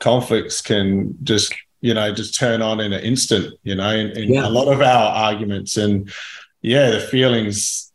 conflicts 0.00 0.60
can 0.60 1.16
just 1.22 1.54
you 1.80 1.94
know 1.94 2.12
just 2.12 2.38
turn 2.38 2.62
on 2.62 2.80
in 2.80 2.92
an 2.92 3.02
instant 3.02 3.54
you 3.62 3.74
know 3.74 3.90
in, 3.90 4.10
in 4.16 4.34
yeah. 4.34 4.46
a 4.46 4.50
lot 4.50 4.72
of 4.72 4.80
our 4.80 5.14
arguments 5.14 5.76
and 5.76 6.10
yeah 6.62 6.90
the 6.90 7.00
feelings 7.00 7.92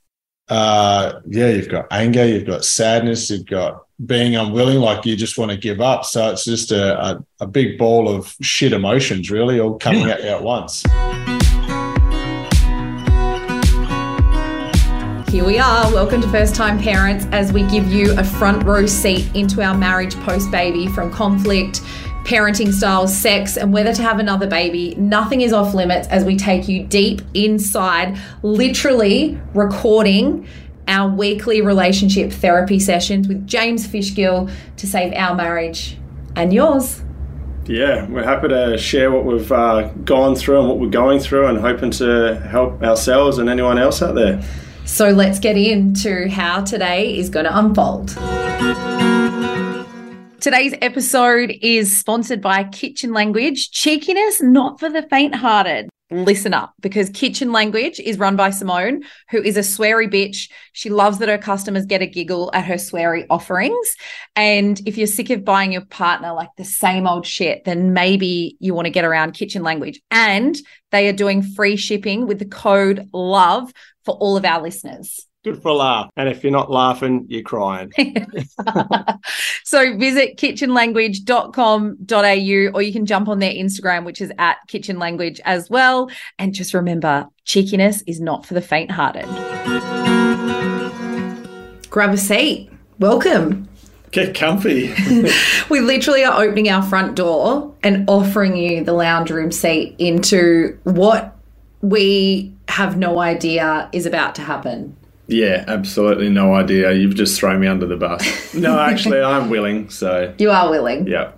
uh 0.50 1.20
yeah 1.28 1.50
you've 1.50 1.70
got 1.70 1.86
anger 1.92 2.26
you've 2.26 2.46
got 2.46 2.66
sadness 2.66 3.30
you've 3.30 3.46
got 3.46 3.86
being 4.06 4.36
unwilling 4.36 4.80
like 4.80 5.06
you 5.06 5.16
just 5.16 5.38
want 5.38 5.52
to 5.52 5.58
give 5.58 5.80
up 5.80 6.04
so 6.04 6.30
it's 6.30 6.46
just 6.46 6.72
a, 6.72 7.00
a, 7.02 7.26
a 7.42 7.48
big 7.48 7.78
ball 7.78 8.10
of 8.10 8.36
shit 8.42 8.74
emotions 8.74 9.32
really 9.32 9.60
all 9.60 9.78
coming 9.78 10.08
yeah. 10.08 10.14
at 10.14 10.24
you 10.24 10.30
at 10.30 10.44
once 10.44 10.84
Here 15.34 15.44
we 15.44 15.58
are. 15.58 15.92
Welcome 15.92 16.22
to 16.22 16.28
First 16.30 16.54
Time 16.54 16.78
Parents 16.78 17.26
as 17.32 17.52
we 17.52 17.64
give 17.64 17.92
you 17.92 18.16
a 18.20 18.24
front 18.24 18.68
row 18.68 18.86
seat 18.86 19.36
into 19.36 19.64
our 19.64 19.76
marriage 19.76 20.14
post 20.18 20.52
baby 20.52 20.88
from 20.88 21.12
conflict, 21.12 21.82
parenting 22.24 22.72
styles, 22.72 23.18
sex, 23.18 23.58
and 23.58 23.74
whether 23.74 23.92
to 23.96 24.04
have 24.04 24.20
another 24.20 24.46
baby. 24.46 24.94
Nothing 24.94 25.42
is 25.42 25.52
off 25.52 25.74
limits 25.74 26.08
as 26.10 26.24
we 26.24 26.38
take 26.38 26.68
you 26.68 26.84
deep 26.84 27.24
inside, 27.34 28.16
literally 28.44 29.42
recording 29.56 30.48
our 30.88 31.10
weekly 31.10 31.64
relationship 31.64 32.32
therapy 32.32 32.78
sessions 32.78 33.28
with 33.28 33.48
James 33.48 33.88
Fishgill 33.88 34.52
to 34.78 34.86
save 34.86 35.14
our 35.14 35.34
marriage 35.34 35.98
and 36.36 36.54
yours. 36.54 37.02
Yeah, 37.66 38.06
we're 38.08 38.24
happy 38.24 38.50
to 38.50 38.78
share 38.78 39.10
what 39.10 39.26
we've 39.26 39.52
uh, 39.52 39.88
gone 40.06 40.36
through 40.36 40.60
and 40.60 40.70
what 40.70 40.78
we're 40.78 40.92
going 40.92 41.20
through 41.20 41.48
and 41.48 41.58
hoping 41.58 41.90
to 41.90 42.40
help 42.52 42.84
ourselves 42.84 43.40
and 43.40 43.50
anyone 43.50 43.80
else 43.80 44.04
out 44.04 44.14
there. 44.14 44.44
So 44.86 45.10
let's 45.10 45.40
get 45.40 45.58
into 45.58 46.30
how 46.30 46.62
today 46.62 47.18
is 47.18 47.30
going 47.30 47.46
to 47.46 47.58
unfold. 47.58 48.10
Today's 50.42 50.74
episode 50.82 51.54
is 51.62 51.98
sponsored 51.98 52.42
by 52.42 52.66
Kitchen 52.66 53.14
Language. 53.14 53.72
Cheekiness, 53.72 54.42
not 54.42 54.80
for 54.80 54.90
the 54.90 55.04
faint 55.04 55.36
hearted. 55.36 55.90
Listen 56.12 56.54
up 56.54 56.74
because 56.82 57.10
Kitchen 57.10 57.52
Language 57.52 58.00
is 58.00 58.20
run 58.20 58.36
by 58.36 58.50
Simone, 58.50 59.04
who 59.32 59.42
is 59.42 59.56
a 59.58 59.62
sweary 59.62 60.12
bitch. 60.14 60.52
She 60.74 60.90
loves 60.90 61.18
that 61.20 61.30
her 61.30 61.38
customers 61.38 61.86
get 61.86 62.02
a 62.02 62.06
giggle 62.06 62.52
at 62.54 62.66
her 62.66 62.76
sweary 62.76 63.26
offerings. 63.30 63.96
And 64.36 64.80
if 64.86 64.98
you're 64.98 65.08
sick 65.08 65.30
of 65.30 65.46
buying 65.46 65.72
your 65.72 65.86
partner 65.86 66.34
like 66.34 66.50
the 66.58 66.66
same 66.66 67.08
old 67.08 67.26
shit, 67.26 67.64
then 67.64 67.94
maybe 67.94 68.58
you 68.60 68.76
want 68.76 68.86
to 68.86 68.92
get 68.92 69.06
around 69.06 69.32
Kitchen 69.32 69.64
Language. 69.64 70.02
And 70.12 70.56
they 70.92 71.08
are 71.08 71.14
doing 71.14 71.42
free 71.42 71.78
shipping 71.78 72.28
with 72.28 72.38
the 72.38 72.46
code 72.46 73.10
LOVE 73.14 73.72
for 74.04 74.16
all 74.16 74.38
of 74.38 74.46
our 74.46 74.62
listeners. 74.62 75.28
Good 75.44 75.62
for 75.62 75.70
a 75.70 75.74
laugh. 75.74 76.10
And 76.16 76.30
if 76.30 76.42
you're 76.42 76.54
not 76.54 76.72
laughing, 76.72 77.26
you're 77.28 77.42
crying. 77.42 77.92
so 79.66 79.98
visit 79.98 80.38
kitchenlanguage.com.au 80.38 82.72
or 82.74 82.82
you 82.82 82.94
can 82.94 83.06
jump 83.06 83.28
on 83.28 83.40
their 83.40 83.52
Instagram, 83.52 84.06
which 84.06 84.22
is 84.22 84.32
at 84.38 84.56
kitchenlanguage 84.70 85.42
as 85.44 85.70
well. 85.70 86.10
And 86.40 86.54
just 86.54 86.74
remember, 86.74 87.28
cheekiness 87.44 88.04
is 88.08 88.22
not 88.22 88.46
for 88.46 88.54
the 88.54 88.62
faint 88.62 88.90
hearted. 88.90 89.26
Grab 91.90 92.14
a 92.14 92.18
seat. 92.18 92.70
Welcome. 93.00 93.68
Get 94.12 94.36
comfy. 94.36 94.94
we 95.70 95.82
literally 95.82 96.24
are 96.24 96.42
opening 96.42 96.70
our 96.70 96.84
front 96.84 97.16
door 97.16 97.76
and 97.84 98.08
offering 98.08 98.56
you 98.56 98.82
the 98.84 98.94
lounge 98.94 99.30
room 99.30 99.52
seat 99.52 99.96
into 99.98 100.80
what 100.84 101.33
we 101.84 102.56
have 102.70 102.98
no 102.98 103.20
idea 103.20 103.90
is 103.92 104.06
about 104.06 104.34
to 104.36 104.42
happen. 104.42 104.96
Yeah, 105.28 105.66
absolutely 105.68 106.30
no 106.30 106.56
idea. 106.56 106.94
You've 106.94 107.16
just 107.16 107.40
thrown 107.40 107.60
me 107.60 107.68
under 107.68 107.86
the 107.86 107.98
bus. 107.98 108.54
no, 108.56 108.80
actually, 108.80 109.22
I'm 109.22 109.50
willing. 109.50 109.90
So 109.90 110.34
you 110.40 110.50
are 110.50 110.70
willing. 110.70 111.08
Yeah. 111.08 111.32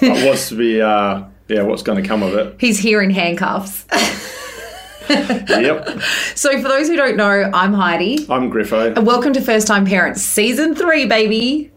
what's 0.00 0.48
to 0.50 0.56
be? 0.56 0.82
Uh, 0.82 1.24
yeah, 1.48 1.62
what's 1.62 1.82
going 1.82 2.02
to 2.02 2.06
come 2.06 2.22
of 2.22 2.34
it? 2.34 2.56
He's 2.60 2.78
here 2.78 3.00
in 3.00 3.10
handcuffs. 3.10 3.84
yep. 5.08 6.00
So, 6.34 6.50
for 6.62 6.68
those 6.68 6.88
who 6.88 6.96
don't 6.96 7.16
know, 7.16 7.50
I'm 7.52 7.72
Heidi. 7.72 8.26
I'm 8.30 8.50
Griffo. 8.50 8.96
And 8.96 9.06
welcome 9.06 9.32
to 9.34 9.40
First 9.40 9.66
Time 9.66 9.84
Parents, 9.84 10.22
Season 10.22 10.74
3, 10.74 11.06
baby. 11.06 11.71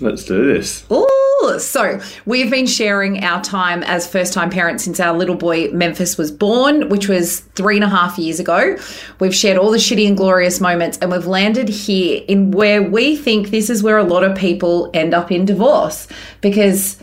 Let's 0.00 0.24
do 0.24 0.52
this. 0.52 0.84
Oh, 0.90 1.58
so 1.58 2.00
we've 2.24 2.50
been 2.50 2.66
sharing 2.66 3.24
our 3.24 3.42
time 3.42 3.82
as 3.84 4.06
first 4.06 4.32
time 4.32 4.50
parents 4.50 4.84
since 4.84 5.00
our 5.00 5.16
little 5.16 5.34
boy 5.34 5.70
Memphis 5.70 6.18
was 6.18 6.30
born, 6.30 6.88
which 6.88 7.08
was 7.08 7.40
three 7.54 7.76
and 7.76 7.84
a 7.84 7.88
half 7.88 8.18
years 8.18 8.38
ago. 8.40 8.76
We've 9.18 9.34
shared 9.34 9.56
all 9.56 9.70
the 9.70 9.78
shitty 9.78 10.06
and 10.06 10.16
glorious 10.16 10.60
moments, 10.60 10.98
and 10.98 11.10
we've 11.10 11.26
landed 11.26 11.68
here 11.68 12.22
in 12.28 12.50
where 12.50 12.82
we 12.82 13.16
think 13.16 13.50
this 13.50 13.70
is 13.70 13.82
where 13.82 13.98
a 13.98 14.04
lot 14.04 14.24
of 14.24 14.36
people 14.36 14.90
end 14.94 15.14
up 15.14 15.30
in 15.32 15.44
divorce 15.44 16.06
because 16.40 16.98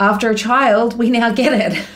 after 0.00 0.30
a 0.30 0.34
child, 0.34 0.98
we 0.98 1.10
now 1.10 1.32
get 1.32 1.52
it. 1.52 1.86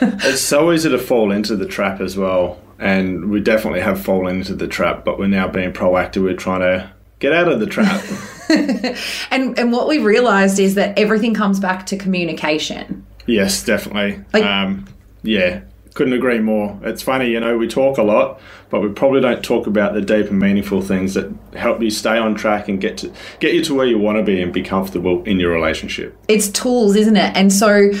it's 0.24 0.40
so 0.40 0.72
easy 0.72 0.90
to 0.90 0.98
fall 0.98 1.30
into 1.32 1.56
the 1.56 1.66
trap 1.66 2.00
as 2.00 2.16
well. 2.16 2.58
And 2.78 3.30
we 3.30 3.40
definitely 3.40 3.80
have 3.80 4.02
fallen 4.02 4.38
into 4.38 4.54
the 4.54 4.66
trap, 4.66 5.04
but 5.04 5.18
we're 5.18 5.28
now 5.28 5.46
being 5.46 5.72
proactive. 5.72 6.24
We're 6.24 6.34
trying 6.34 6.60
to 6.60 6.92
get 7.22 7.32
out 7.32 7.48
of 7.48 7.60
the 7.60 7.66
trap. 7.66 8.04
and 9.30 9.58
and 9.58 9.72
what 9.72 9.88
we 9.88 9.98
realized 9.98 10.58
is 10.58 10.74
that 10.74 10.98
everything 10.98 11.32
comes 11.32 11.60
back 11.60 11.86
to 11.86 11.96
communication. 11.96 13.06
Yes, 13.26 13.64
definitely. 13.64 14.22
Like, 14.32 14.44
um, 14.44 14.86
yeah, 15.22 15.62
couldn't 15.94 16.12
agree 16.12 16.40
more. 16.40 16.78
It's 16.82 17.00
funny, 17.00 17.30
you 17.30 17.38
know, 17.38 17.56
we 17.56 17.68
talk 17.68 17.98
a 17.98 18.02
lot, 18.02 18.40
but 18.70 18.80
we 18.80 18.88
probably 18.88 19.20
don't 19.20 19.44
talk 19.44 19.68
about 19.68 19.94
the 19.94 20.00
deep 20.00 20.26
and 20.26 20.40
meaningful 20.40 20.82
things 20.82 21.14
that 21.14 21.32
help 21.54 21.80
you 21.80 21.90
stay 21.90 22.18
on 22.18 22.34
track 22.34 22.68
and 22.68 22.80
get 22.80 22.98
to 22.98 23.12
get 23.38 23.54
you 23.54 23.62
to 23.64 23.74
where 23.74 23.86
you 23.86 23.98
want 23.98 24.18
to 24.18 24.24
be 24.24 24.42
and 24.42 24.52
be 24.52 24.62
comfortable 24.62 25.22
in 25.22 25.38
your 25.38 25.52
relationship. 25.52 26.18
It's 26.26 26.48
tools, 26.48 26.96
isn't 26.96 27.16
it? 27.16 27.36
And 27.36 27.52
so 27.52 27.92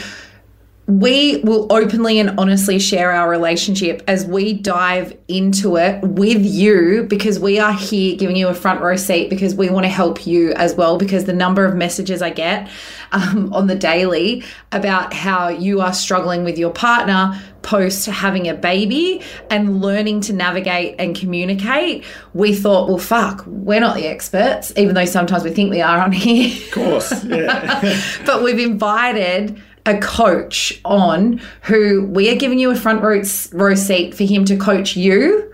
we 0.98 1.38
will 1.38 1.66
openly 1.72 2.18
and 2.18 2.38
honestly 2.38 2.78
share 2.78 3.12
our 3.12 3.30
relationship 3.30 4.02
as 4.06 4.26
we 4.26 4.52
dive 4.52 5.16
into 5.26 5.76
it 5.76 6.02
with 6.02 6.44
you 6.44 7.06
because 7.08 7.38
we 7.38 7.58
are 7.58 7.72
here 7.72 8.14
giving 8.16 8.36
you 8.36 8.48
a 8.48 8.54
front 8.54 8.82
row 8.82 8.96
seat 8.96 9.30
because 9.30 9.54
we 9.54 9.70
want 9.70 9.84
to 9.84 9.88
help 9.88 10.26
you 10.26 10.52
as 10.52 10.74
well. 10.74 10.98
Because 10.98 11.24
the 11.24 11.32
number 11.32 11.64
of 11.64 11.74
messages 11.74 12.20
I 12.20 12.28
get 12.28 12.68
um, 13.12 13.52
on 13.54 13.68
the 13.68 13.74
daily 13.74 14.44
about 14.70 15.14
how 15.14 15.48
you 15.48 15.80
are 15.80 15.94
struggling 15.94 16.44
with 16.44 16.58
your 16.58 16.70
partner 16.70 17.40
post 17.62 18.06
having 18.06 18.48
a 18.48 18.54
baby 18.54 19.22
and 19.48 19.80
learning 19.80 20.20
to 20.20 20.32
navigate 20.32 20.96
and 20.98 21.16
communicate, 21.16 22.04
we 22.34 22.54
thought, 22.54 22.88
well, 22.88 22.98
fuck, 22.98 23.44
we're 23.46 23.80
not 23.80 23.96
the 23.96 24.06
experts, 24.06 24.72
even 24.76 24.94
though 24.94 25.04
sometimes 25.04 25.44
we 25.44 25.50
think 25.50 25.70
we 25.70 25.80
are 25.80 26.00
on 26.00 26.12
here. 26.12 26.54
Of 26.66 26.72
course, 26.72 27.24
yeah. 27.24 28.02
but 28.26 28.42
we've 28.42 28.58
invited 28.58 29.62
a 29.86 29.98
coach 29.98 30.80
on 30.84 31.40
who 31.62 32.06
we 32.06 32.30
are 32.30 32.36
giving 32.36 32.58
you 32.58 32.70
a 32.70 32.76
front 32.76 33.02
row, 33.02 33.22
row 33.52 33.74
seat 33.74 34.14
for 34.14 34.24
him 34.24 34.44
to 34.44 34.56
coach 34.56 34.96
you 34.96 35.52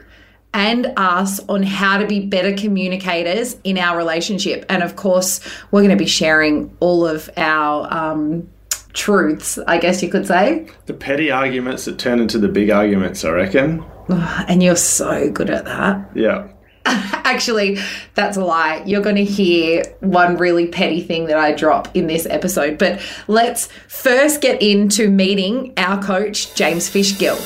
and 0.54 0.92
us 0.96 1.40
on 1.48 1.62
how 1.62 1.98
to 1.98 2.06
be 2.06 2.26
better 2.26 2.54
communicators 2.54 3.56
in 3.64 3.78
our 3.78 3.96
relationship. 3.96 4.64
And 4.68 4.82
of 4.82 4.96
course, 4.96 5.40
we're 5.70 5.80
going 5.80 5.96
to 5.96 6.02
be 6.02 6.08
sharing 6.08 6.74
all 6.80 7.06
of 7.06 7.30
our 7.36 7.92
um, 7.92 8.48
truths, 8.92 9.58
I 9.66 9.78
guess 9.78 10.02
you 10.02 10.08
could 10.08 10.26
say. 10.26 10.66
The 10.86 10.94
petty 10.94 11.30
arguments 11.30 11.84
that 11.84 11.98
turn 11.98 12.20
into 12.20 12.38
the 12.38 12.48
big 12.48 12.70
arguments, 12.70 13.24
I 13.24 13.30
reckon. 13.30 13.84
And 14.48 14.62
you're 14.62 14.74
so 14.74 15.30
good 15.30 15.50
at 15.50 15.66
that. 15.66 16.10
Yeah. 16.14 16.48
Actually, 17.24 17.78
that's 18.14 18.38
a 18.38 18.44
lie. 18.44 18.82
You're 18.86 19.02
going 19.02 19.16
to 19.16 19.24
hear 19.24 19.84
one 20.00 20.38
really 20.38 20.66
petty 20.66 21.02
thing 21.02 21.26
that 21.26 21.36
I 21.36 21.52
drop 21.52 21.94
in 21.94 22.06
this 22.06 22.24
episode. 22.24 22.78
But 22.78 23.00
let's 23.26 23.66
first 23.88 24.40
get 24.40 24.62
into 24.62 25.10
meeting 25.10 25.74
our 25.76 26.02
coach, 26.02 26.54
James 26.54 26.88
Fishgill. 26.88 27.36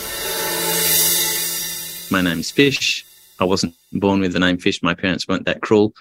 My 2.13 2.23
name's 2.23 2.53
Fish. 2.53 3.05
I 3.41 3.45
wasn't 3.45 3.75
born 3.93 4.21
with 4.21 4.33
the 4.33 4.39
name 4.39 4.59
Fish. 4.59 4.81
My 4.81 4.95
parents 4.95 5.27
weren't 5.27 5.47
that 5.47 5.61
cruel. 5.61 5.93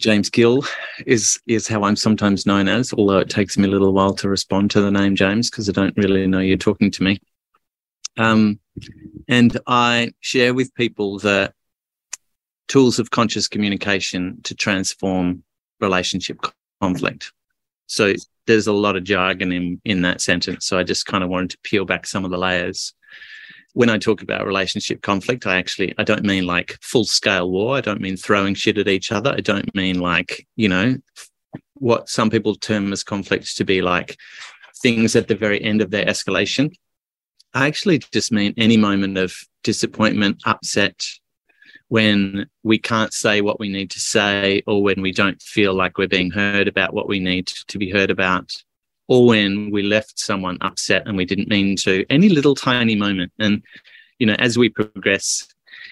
James 0.00 0.28
Gill 0.28 0.64
is 1.06 1.38
is 1.46 1.68
how 1.68 1.84
I'm 1.84 1.94
sometimes 1.94 2.44
known 2.44 2.66
as, 2.66 2.92
although 2.92 3.18
it 3.18 3.30
takes 3.30 3.56
me 3.56 3.68
a 3.68 3.70
little 3.70 3.92
while 3.92 4.14
to 4.14 4.28
respond 4.28 4.72
to 4.72 4.80
the 4.80 4.90
name 4.90 5.14
James 5.14 5.48
because 5.48 5.68
I 5.68 5.72
don't 5.72 5.96
really 5.96 6.26
know 6.26 6.40
you're 6.40 6.56
talking 6.56 6.90
to 6.90 7.04
me. 7.04 7.20
Um, 8.18 8.58
and 9.28 9.56
I 9.68 10.12
share 10.20 10.54
with 10.54 10.74
people 10.74 11.20
that 11.20 11.54
tools 12.68 12.98
of 12.98 13.10
conscious 13.10 13.48
communication 13.48 14.40
to 14.44 14.54
transform 14.54 15.42
relationship 15.80 16.38
conflict. 16.80 17.32
So 17.86 18.14
there's 18.46 18.66
a 18.66 18.72
lot 18.72 18.96
of 18.96 19.04
jargon 19.04 19.52
in, 19.52 19.80
in 19.84 20.02
that 20.02 20.20
sentence. 20.20 20.66
So 20.66 20.78
I 20.78 20.82
just 20.82 21.06
kind 21.06 21.22
of 21.22 21.30
wanted 21.30 21.50
to 21.50 21.58
peel 21.62 21.84
back 21.84 22.06
some 22.06 22.24
of 22.24 22.30
the 22.30 22.38
layers. 22.38 22.94
When 23.74 23.90
I 23.90 23.98
talk 23.98 24.22
about 24.22 24.46
relationship 24.46 25.02
conflict, 25.02 25.46
I 25.46 25.56
actually, 25.56 25.94
I 25.98 26.04
don't 26.04 26.24
mean 26.24 26.46
like 26.46 26.78
full 26.82 27.04
scale 27.04 27.50
war. 27.50 27.76
I 27.76 27.80
don't 27.80 28.00
mean 28.00 28.16
throwing 28.16 28.54
shit 28.54 28.78
at 28.78 28.88
each 28.88 29.12
other. 29.12 29.32
I 29.32 29.40
don't 29.40 29.74
mean 29.74 29.98
like, 29.98 30.46
you 30.56 30.68
know, 30.68 30.96
what 31.74 32.08
some 32.08 32.30
people 32.30 32.54
term 32.54 32.92
as 32.92 33.02
conflicts 33.02 33.54
to 33.56 33.64
be 33.64 33.82
like 33.82 34.16
things 34.82 35.16
at 35.16 35.28
the 35.28 35.34
very 35.34 35.62
end 35.62 35.80
of 35.80 35.90
their 35.90 36.04
escalation. 36.04 36.72
I 37.54 37.66
actually 37.66 37.98
just 38.12 38.32
mean 38.32 38.54
any 38.56 38.76
moment 38.76 39.18
of 39.18 39.34
disappointment, 39.62 40.42
upset, 40.44 41.04
when 41.92 42.46
we 42.62 42.78
can't 42.78 43.12
say 43.12 43.42
what 43.42 43.60
we 43.60 43.68
need 43.68 43.90
to 43.90 44.00
say 44.00 44.62
or 44.66 44.82
when 44.82 45.02
we 45.02 45.12
don't 45.12 45.42
feel 45.42 45.74
like 45.74 45.98
we're 45.98 46.08
being 46.08 46.30
heard 46.30 46.66
about 46.66 46.94
what 46.94 47.06
we 47.06 47.20
need 47.20 47.46
to 47.46 47.76
be 47.76 47.90
heard 47.90 48.10
about 48.10 48.50
or 49.08 49.26
when 49.26 49.70
we 49.70 49.82
left 49.82 50.18
someone 50.18 50.56
upset 50.62 51.06
and 51.06 51.18
we 51.18 51.26
didn't 51.26 51.48
mean 51.48 51.76
to, 51.76 52.02
any 52.08 52.30
little 52.30 52.54
tiny 52.54 52.94
moment. 52.94 53.30
And, 53.38 53.62
you 54.18 54.26
know, 54.26 54.36
as 54.38 54.56
we 54.56 54.70
progress 54.70 55.46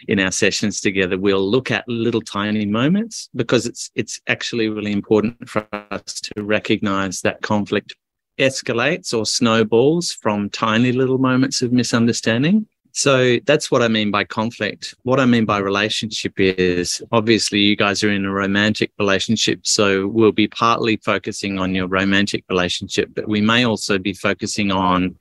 in 0.09 0.19
our 0.19 0.31
sessions 0.31 0.81
together, 0.81 1.19
we'll 1.19 1.47
look 1.47 1.71
at 1.71 1.87
little 1.87 2.23
tiny 2.23 2.65
moments 2.65 3.29
because 3.35 3.67
it's 3.67 3.91
it's 3.95 4.23
actually 4.27 4.71
really 4.71 4.93
important 4.93 5.51
for 5.51 5.69
us 5.91 6.19
to 6.23 6.43
recognize 6.43 7.21
that 7.21 7.43
conflict 7.43 7.95
escalates 8.39 9.13
or 9.13 9.27
snowballs 9.27 10.13
from 10.13 10.49
tiny 10.49 10.93
little 10.93 11.19
moments 11.19 11.61
of 11.61 11.75
misunderstanding. 11.75 12.67
So 12.93 13.39
that's 13.47 13.71
what 13.71 13.83
I 13.83 13.89
mean 13.89 14.11
by 14.11 14.25
conflict. 14.25 14.95
What 15.03 15.21
I 15.21 15.27
mean 15.27 15.45
by 15.45 15.59
relationship 15.59 16.35
is 16.37 17.03
obviously 17.13 17.61
you 17.61 17.77
guys 17.77 18.03
are 18.03 18.11
in 18.11 18.25
a 18.25 18.33
romantic 18.33 18.91
relationship. 18.99 19.67
So 19.67 20.07
we'll 20.07 20.33
be 20.33 20.49
partly 20.49 20.97
focusing 20.97 21.59
on 21.59 21.75
your 21.75 21.87
romantic 21.87 22.45
relationship, 22.49 23.11
but 23.15 23.29
we 23.29 23.41
may 23.41 23.65
also 23.65 23.99
be 23.99 24.13
focusing 24.13 24.71
on 24.71 25.17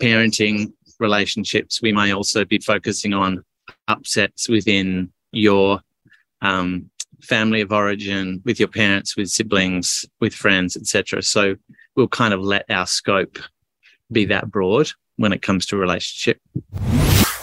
parenting 0.00 0.72
relationships. 0.98 1.82
We 1.82 1.92
may 1.92 2.12
also 2.12 2.44
be 2.44 2.58
focusing 2.58 3.14
on 3.14 3.44
upsets 3.88 4.48
within 4.48 5.12
your 5.32 5.80
um, 6.40 6.90
family 7.20 7.60
of 7.60 7.72
origin, 7.72 8.42
with 8.44 8.58
your 8.58 8.68
parents, 8.68 9.16
with 9.16 9.28
siblings, 9.28 10.04
with 10.20 10.34
friends, 10.34 10.76
etc. 10.76 11.22
So 11.22 11.56
we'll 11.96 12.08
kind 12.08 12.32
of 12.32 12.40
let 12.40 12.64
our 12.70 12.86
scope 12.86 13.38
be 14.12 14.26
that 14.26 14.50
broad 14.50 14.90
when 15.16 15.32
it 15.32 15.42
comes 15.42 15.66
to 15.66 15.76
a 15.76 15.78
relationship. 15.78 16.40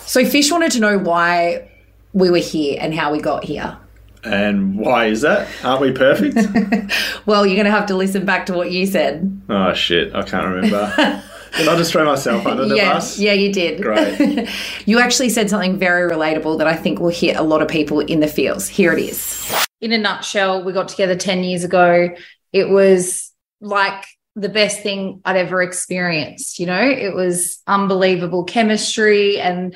So 0.05 0.25
Fish 0.25 0.51
wanted 0.51 0.71
to 0.73 0.79
know 0.79 0.97
why 0.97 1.69
we 2.13 2.29
were 2.29 2.37
here 2.37 2.77
and 2.79 2.93
how 2.93 3.11
we 3.11 3.19
got 3.19 3.43
here. 3.43 3.77
And 4.23 4.77
why 4.77 5.07
is 5.07 5.21
that? 5.21 5.47
Aren't 5.63 5.81
we 5.81 5.91
perfect? 5.91 6.35
well, 7.25 7.45
you're 7.45 7.55
going 7.55 7.65
to 7.65 7.71
have 7.71 7.87
to 7.87 7.95
listen 7.95 8.25
back 8.25 8.45
to 8.45 8.53
what 8.53 8.71
you 8.71 8.85
said. 8.85 9.41
Oh 9.49 9.73
shit, 9.73 10.15
I 10.15 10.23
can't 10.23 10.45
remember. 10.45 11.21
Did 11.57 11.67
I 11.67 11.75
just 11.75 11.91
throw 11.91 12.05
myself 12.05 12.45
under 12.47 12.65
the 12.65 12.75
yeah, 12.77 12.93
bus? 12.93 13.19
Yeah, 13.19 13.33
you 13.33 13.53
did. 13.53 13.81
Great. 13.81 14.49
you 14.85 14.99
actually 14.99 15.29
said 15.29 15.49
something 15.49 15.77
very 15.77 16.09
relatable 16.09 16.57
that 16.57 16.67
I 16.67 16.75
think 16.75 16.99
will 16.99 17.09
hit 17.09 17.35
a 17.35 17.43
lot 17.43 17.61
of 17.61 17.67
people 17.67 17.99
in 17.99 18.21
the 18.21 18.27
fields. 18.27 18.67
Here 18.67 18.93
it 18.93 18.99
is. 18.99 19.65
In 19.81 19.91
a 19.91 19.97
nutshell, 19.97 20.63
we 20.63 20.73
got 20.73 20.87
together 20.87 21.15
10 21.15 21.43
years 21.43 21.63
ago. 21.63 22.09
It 22.53 22.69
was 22.69 23.31
like 23.61 24.05
the 24.35 24.49
best 24.49 24.81
thing 24.81 25.21
I'd 25.25 25.37
ever 25.37 25.61
experienced. 25.61 26.59
You 26.59 26.65
know, 26.65 26.81
it 26.81 27.13
was 27.13 27.61
unbelievable 27.67 28.43
chemistry 28.43 29.39
and 29.39 29.75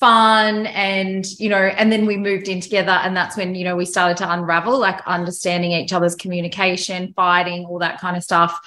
fun 0.00 0.66
and 0.66 1.24
you 1.38 1.48
know 1.48 1.56
and 1.56 1.90
then 1.90 2.04
we 2.04 2.18
moved 2.18 2.48
in 2.48 2.60
together 2.60 2.90
and 2.90 3.16
that's 3.16 3.34
when 3.34 3.54
you 3.54 3.64
know 3.64 3.74
we 3.74 3.86
started 3.86 4.14
to 4.14 4.30
unravel 4.30 4.78
like 4.78 5.00
understanding 5.06 5.72
each 5.72 5.90
other's 5.90 6.14
communication 6.14 7.14
fighting 7.16 7.64
all 7.64 7.78
that 7.78 7.98
kind 7.98 8.14
of 8.14 8.22
stuff 8.22 8.60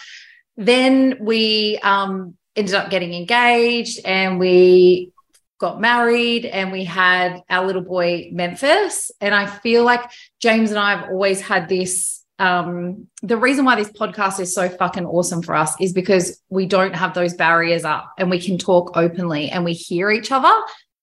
then 0.58 1.16
we 1.22 1.78
um 1.84 2.36
ended 2.56 2.74
up 2.74 2.90
getting 2.90 3.14
engaged 3.14 4.00
and 4.06 4.40
we 4.40 5.12
got 5.60 5.80
married 5.80 6.46
and 6.46 6.72
we 6.72 6.86
had 6.86 7.42
our 7.50 7.66
little 7.66 7.82
boy 7.82 8.30
Memphis. 8.32 9.12
And 9.22 9.36
I 9.36 9.46
feel 9.46 9.84
like 9.84 10.10
James 10.40 10.72
and 10.72 10.80
I 10.80 10.96
have 10.96 11.10
always 11.10 11.42
had 11.42 11.70
this. 11.70 12.19
Um, 12.40 13.08
the 13.22 13.38
reason 13.38 13.66
why 13.66 13.76
this 13.76 13.92
podcast 13.92 14.40
is 14.40 14.56
so 14.56 14.70
fucking 14.70 15.06
awesome 15.06 15.42
for 15.42 15.56
us 15.56 15.80
is 15.80 15.94
because 15.94 16.42
we 16.50 16.66
don't 16.66 16.96
have 16.96 17.14
those 17.14 17.34
barriers 17.34 17.84
up 17.84 18.14
and 18.18 18.30
we 18.30 18.40
can 18.40 18.58
talk 18.58 18.96
openly 18.96 19.50
and 19.50 19.66
we 19.66 19.74
hear 19.74 20.10
each 20.10 20.32
other. 20.32 20.54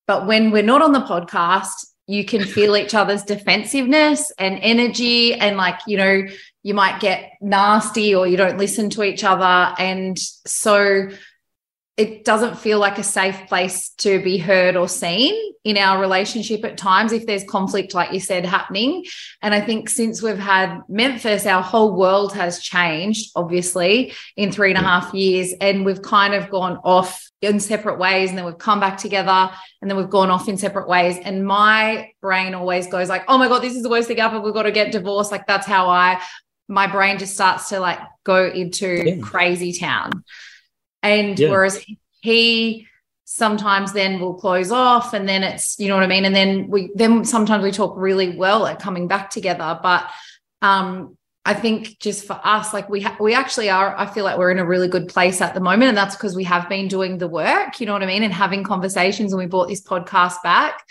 But 0.07 0.27
when 0.27 0.51
we're 0.51 0.63
not 0.63 0.83
on 0.83 0.93
the 0.93 1.01
podcast, 1.01 1.87
you 2.07 2.25
can 2.25 2.45
feel 2.45 2.77
each 2.77 2.95
other's 2.95 3.23
defensiveness 3.23 4.33
and 4.39 4.59
energy 4.63 5.35
and 5.35 5.57
like 5.57 5.81
you 5.87 5.97
know 5.97 6.23
you 6.63 6.75
might 6.75 7.01
get 7.01 7.33
nasty 7.41 8.15
or 8.15 8.27
you 8.27 8.37
don't 8.37 8.59
listen 8.59 8.89
to 8.91 9.03
each 9.03 9.25
other 9.25 9.75
and 9.79 10.19
so 10.19 11.09
it 11.97 12.27
doesn't 12.27 12.59
feel 12.59 12.79
like 12.79 12.99
a 12.99 13.03
safe 13.03 13.47
place 13.49 13.89
to 13.89 14.23
be 14.23 14.37
heard 14.37 14.77
or 14.77 14.87
seen 14.87 15.35
in 15.65 15.79
our 15.79 15.99
relationship 15.99 16.63
at 16.63 16.77
times 16.77 17.11
if 17.11 17.27
there's 17.27 17.43
conflict 17.45 17.95
like 17.95 18.13
you 18.13 18.21
said 18.21 18.45
happening. 18.45 19.05
And 19.41 19.55
i 19.55 19.61
think 19.61 19.89
since 19.89 20.23
we've 20.23 20.39
had 20.39 20.81
memphis 20.89 21.47
our 21.47 21.63
whole 21.63 21.97
world 21.97 22.35
has 22.35 22.61
changed 22.61 23.33
obviously 23.35 24.13
in 24.37 24.53
three 24.53 24.71
and 24.71 24.79
a 24.79 24.83
half 24.83 25.15
years. 25.15 25.55
And 25.61 25.87
we've 25.87 26.03
kind 26.03 26.35
of 26.35 26.51
gone 26.51 26.79
off 26.85 27.31
in 27.41 27.61
separate 27.61 27.99
ways 27.99 28.29
and 28.29 28.39
then 28.39 28.45
we've 28.45 28.59
come 28.59 28.81
back 28.81 28.99
together 28.99 29.51
and 29.81 29.91
then 29.91 29.97
we've 29.97 30.11
gone 30.11 30.31
off 30.31 30.49
in 30.49 30.59
separate 30.59 30.89
ways. 30.89 31.19
And 31.19 31.47
my 31.47 32.11
brain 32.21 32.55
always 32.55 32.89
goes 32.89 33.09
like 33.09 33.25
oh 33.27 33.39
my 33.39 33.49
god 33.49 33.61
this 33.61 33.75
is 33.75 33.83
the 33.83 33.89
worst 33.89 34.09
thing 34.09 34.21
ever. 34.21 34.39
We've 34.39 34.55
got 34.55 34.65
to 34.65 34.73
get 34.73 34.93
divorced. 34.93 35.33
Like 35.33 35.47
that's 35.47 35.67
how 35.67 35.89
i 35.89 36.21
my 36.69 36.87
brain 36.89 37.17
just 37.19 37.35
starts 37.35 37.69
to 37.69 37.81
like 37.81 38.01
go 38.25 38.45
into 38.47 39.05
yeah. 39.05 39.23
crazy 39.23 39.73
town 39.73 40.25
and 41.09 41.39
yeah. 41.39 41.51
whereas 41.51 41.85
he 42.21 42.87
sometimes 43.25 43.93
then 43.93 44.21
will 44.21 44.35
close 44.35 44.71
off 44.71 45.13
and 45.13 45.29
then 45.29 45.43
it's, 45.43 45.79
you 45.79 45.89
know 45.89 45.95
what 45.95 46.05
I 46.05 46.09
mean? 46.09 46.25
And 46.25 46.35
then 46.35 46.69
we, 46.69 46.91
then 46.95 47.25
sometimes 47.25 47.65
we 47.65 47.73
talk 47.73 47.95
really 47.97 48.37
well 48.37 48.67
at 48.67 48.81
coming 48.81 49.09
back 49.09 49.31
together. 49.31 49.79
But, 49.83 50.09
um, 50.63 51.17
I 51.47 51.55
think 51.55 52.01
just 52.01 52.27
for 52.27 52.41
us, 52.43 52.75
like 52.75 52.89
we 52.91 53.03
ha- 53.03 53.17
we 53.21 53.33
actually 53.33 53.71
are. 53.71 53.97
I 53.97 54.07
feel 54.07 54.25
like 54.25 54.37
we're 54.37 54.51
in 54.51 54.59
a 54.59 54.67
really 54.67 54.89
good 54.89 55.07
place 55.07 55.41
at 55.41 55.55
the 55.55 55.61
moment, 55.61 55.91
and 55.91 55.97
that's 55.97 56.17
because 56.17 56.35
we 56.35 56.43
have 56.43 56.69
been 56.69 56.89
doing 56.89 57.19
the 57.19 57.29
work. 57.29 57.79
You 57.79 57.87
know 57.87 57.93
what 57.93 58.03
I 58.03 58.07
mean, 58.07 58.25
and 58.25 58.33
having 58.33 58.65
conversations. 58.65 59.33
And 59.33 59.39
we 59.39 59.47
brought 59.47 59.69
this 59.69 59.81
podcast 59.81 60.43
back. 60.43 60.83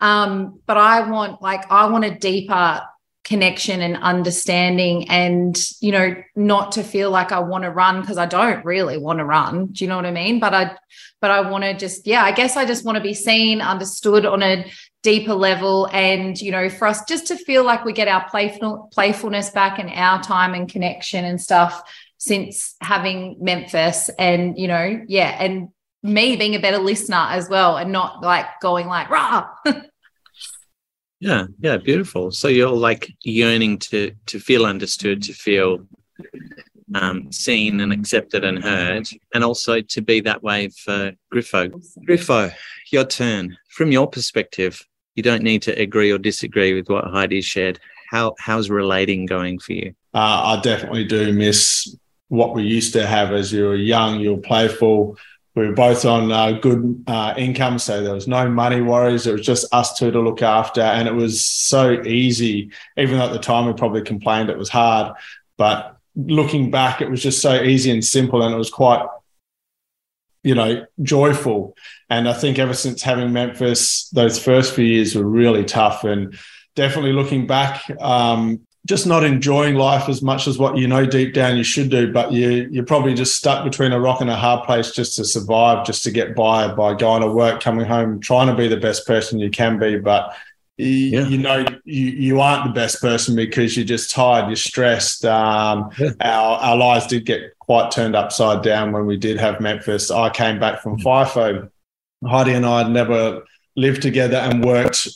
Um, 0.00 0.60
but 0.66 0.76
I 0.76 1.08
want 1.08 1.40
like 1.40 1.70
I 1.72 1.86
want 1.86 2.04
a 2.04 2.14
deeper 2.14 2.82
connection 3.24 3.80
and 3.80 3.96
understanding 3.96 5.08
and 5.08 5.58
you 5.80 5.90
know 5.90 6.14
not 6.36 6.72
to 6.72 6.82
feel 6.82 7.10
like 7.10 7.32
I 7.32 7.40
want 7.40 7.64
to 7.64 7.70
run 7.70 8.02
because 8.02 8.18
I 8.18 8.26
don't 8.26 8.62
really 8.66 8.98
want 8.98 9.18
to 9.18 9.24
run 9.24 9.68
do 9.68 9.82
you 9.82 9.88
know 9.88 9.96
what 9.96 10.04
I 10.04 10.10
mean? 10.10 10.40
But 10.40 10.52
I 10.52 10.76
but 11.22 11.30
I 11.30 11.48
want 11.50 11.64
to 11.64 11.74
just 11.74 12.06
yeah 12.06 12.22
I 12.22 12.32
guess 12.32 12.56
I 12.56 12.66
just 12.66 12.84
want 12.84 12.96
to 12.96 13.02
be 13.02 13.14
seen 13.14 13.62
understood 13.62 14.26
on 14.26 14.42
a 14.42 14.70
deeper 15.02 15.34
level 15.34 15.88
and 15.92 16.38
you 16.38 16.50
know 16.50 16.68
for 16.68 16.86
us 16.86 17.04
just 17.06 17.26
to 17.28 17.36
feel 17.36 17.64
like 17.64 17.84
we 17.84 17.94
get 17.94 18.08
our 18.08 18.28
playful 18.28 18.88
playfulness 18.92 19.50
back 19.50 19.78
and 19.78 19.90
our 19.90 20.22
time 20.22 20.52
and 20.52 20.68
connection 20.68 21.24
and 21.24 21.40
stuff 21.40 21.82
since 22.18 22.74
having 22.82 23.38
Memphis 23.40 24.10
and 24.18 24.58
you 24.58 24.68
know 24.68 25.02
yeah 25.08 25.36
and 25.40 25.68
me 26.02 26.36
being 26.36 26.54
a 26.54 26.60
better 26.60 26.78
listener 26.78 27.26
as 27.30 27.48
well 27.48 27.78
and 27.78 27.90
not 27.90 28.22
like 28.22 28.46
going 28.60 28.86
like 28.86 29.08
rah 29.08 29.48
Yeah, 31.24 31.46
yeah, 31.58 31.78
beautiful. 31.78 32.32
So 32.32 32.48
you're 32.48 32.68
like 32.68 33.10
yearning 33.22 33.78
to 33.78 34.12
to 34.26 34.38
feel 34.38 34.66
understood, 34.66 35.22
to 35.22 35.32
feel 35.32 35.86
um, 36.94 37.32
seen 37.32 37.80
and 37.80 37.94
accepted 37.94 38.44
and 38.44 38.62
heard, 38.62 39.08
and 39.32 39.42
also 39.42 39.80
to 39.80 40.02
be 40.02 40.20
that 40.20 40.42
way 40.42 40.68
for 40.68 41.12
Griffo. 41.32 41.72
Griffo, 42.06 42.52
your 42.92 43.06
turn. 43.06 43.56
From 43.70 43.90
your 43.90 44.06
perspective, 44.06 44.86
you 45.14 45.22
don't 45.22 45.42
need 45.42 45.62
to 45.62 45.72
agree 45.80 46.10
or 46.10 46.18
disagree 46.18 46.74
with 46.74 46.90
what 46.90 47.06
Heidi 47.06 47.40
shared. 47.40 47.80
How 48.10 48.34
how's 48.38 48.68
relating 48.68 49.24
going 49.24 49.60
for 49.60 49.72
you? 49.72 49.94
Uh, 50.12 50.58
I 50.58 50.60
definitely 50.60 51.04
do 51.04 51.32
miss 51.32 51.96
what 52.28 52.54
we 52.54 52.64
used 52.64 52.92
to 52.92 53.06
have 53.06 53.32
as 53.32 53.50
you 53.50 53.64
were 53.64 53.76
young. 53.76 54.20
You 54.20 54.34
were 54.34 54.42
playful 54.42 55.16
we 55.54 55.68
were 55.68 55.74
both 55.74 56.04
on 56.04 56.32
uh, 56.32 56.52
good 56.52 57.04
uh, 57.06 57.34
income, 57.36 57.78
so 57.78 58.02
there 58.02 58.14
was 58.14 58.26
no 58.26 58.48
money 58.48 58.80
worries. 58.80 59.26
It 59.26 59.32
was 59.32 59.46
just 59.46 59.72
us 59.72 59.96
two 59.96 60.10
to 60.10 60.20
look 60.20 60.42
after, 60.42 60.80
and 60.80 61.06
it 61.06 61.14
was 61.14 61.44
so 61.44 62.02
easy. 62.02 62.72
Even 62.96 63.18
though 63.18 63.26
at 63.26 63.32
the 63.32 63.38
time 63.38 63.66
we 63.66 63.72
probably 63.72 64.02
complained 64.02 64.50
it 64.50 64.58
was 64.58 64.68
hard, 64.68 65.14
but 65.56 65.96
looking 66.16 66.70
back, 66.70 67.00
it 67.00 67.10
was 67.10 67.22
just 67.22 67.40
so 67.40 67.62
easy 67.62 67.90
and 67.92 68.04
simple, 68.04 68.42
and 68.42 68.52
it 68.52 68.58
was 68.58 68.70
quite, 68.70 69.06
you 70.42 70.56
know, 70.56 70.86
joyful. 71.02 71.76
And 72.10 72.28
I 72.28 72.32
think 72.32 72.58
ever 72.58 72.74
since 72.74 73.02
having 73.02 73.32
Memphis, 73.32 74.08
those 74.10 74.38
first 74.42 74.74
few 74.74 74.84
years 74.84 75.14
were 75.14 75.24
really 75.24 75.64
tough, 75.64 76.02
and 76.02 76.36
definitely 76.74 77.12
looking 77.12 77.46
back, 77.46 77.88
um, 78.00 78.66
just 78.86 79.06
not 79.06 79.24
enjoying 79.24 79.76
life 79.76 80.08
as 80.08 80.20
much 80.20 80.46
as 80.46 80.58
what 80.58 80.76
you 80.76 80.86
know 80.86 81.06
deep 81.06 81.32
down 81.32 81.56
you 81.56 81.64
should 81.64 81.90
do, 81.90 82.12
but 82.12 82.32
you 82.32 82.68
you're 82.70 82.84
probably 82.84 83.14
just 83.14 83.36
stuck 83.36 83.64
between 83.64 83.92
a 83.92 84.00
rock 84.00 84.20
and 84.20 84.28
a 84.28 84.36
hard 84.36 84.64
place 84.64 84.90
just 84.90 85.16
to 85.16 85.24
survive, 85.24 85.86
just 85.86 86.04
to 86.04 86.10
get 86.10 86.36
by 86.36 86.72
by 86.72 86.94
going 86.94 87.22
to 87.22 87.28
work, 87.28 87.62
coming 87.62 87.86
home, 87.86 88.20
trying 88.20 88.46
to 88.48 88.54
be 88.54 88.68
the 88.68 88.76
best 88.76 89.06
person 89.06 89.38
you 89.38 89.50
can 89.50 89.78
be, 89.78 89.98
but 89.98 90.34
you, 90.76 90.86
yeah. 90.86 91.26
you 91.28 91.38
know 91.38 91.64
you 91.84 92.06
you 92.06 92.40
aren't 92.40 92.64
the 92.66 92.78
best 92.78 93.00
person 93.00 93.34
because 93.34 93.76
you're 93.76 93.86
just 93.86 94.10
tired, 94.10 94.48
you're 94.48 94.56
stressed. 94.56 95.24
Um, 95.24 95.90
yeah. 95.98 96.10
Our 96.20 96.58
our 96.58 96.76
lives 96.76 97.06
did 97.06 97.24
get 97.24 97.56
quite 97.58 97.90
turned 97.90 98.14
upside 98.14 98.62
down 98.62 98.92
when 98.92 99.06
we 99.06 99.16
did 99.16 99.38
have 99.38 99.60
Memphis. 99.60 100.10
I 100.10 100.28
came 100.30 100.60
back 100.60 100.82
from 100.82 100.98
FIFO. 100.98 101.70
Heidi 102.26 102.52
and 102.52 102.66
I 102.66 102.82
had 102.82 102.90
never 102.90 103.44
lived 103.76 104.02
together 104.02 104.36
and 104.36 104.64
worked 104.64 105.08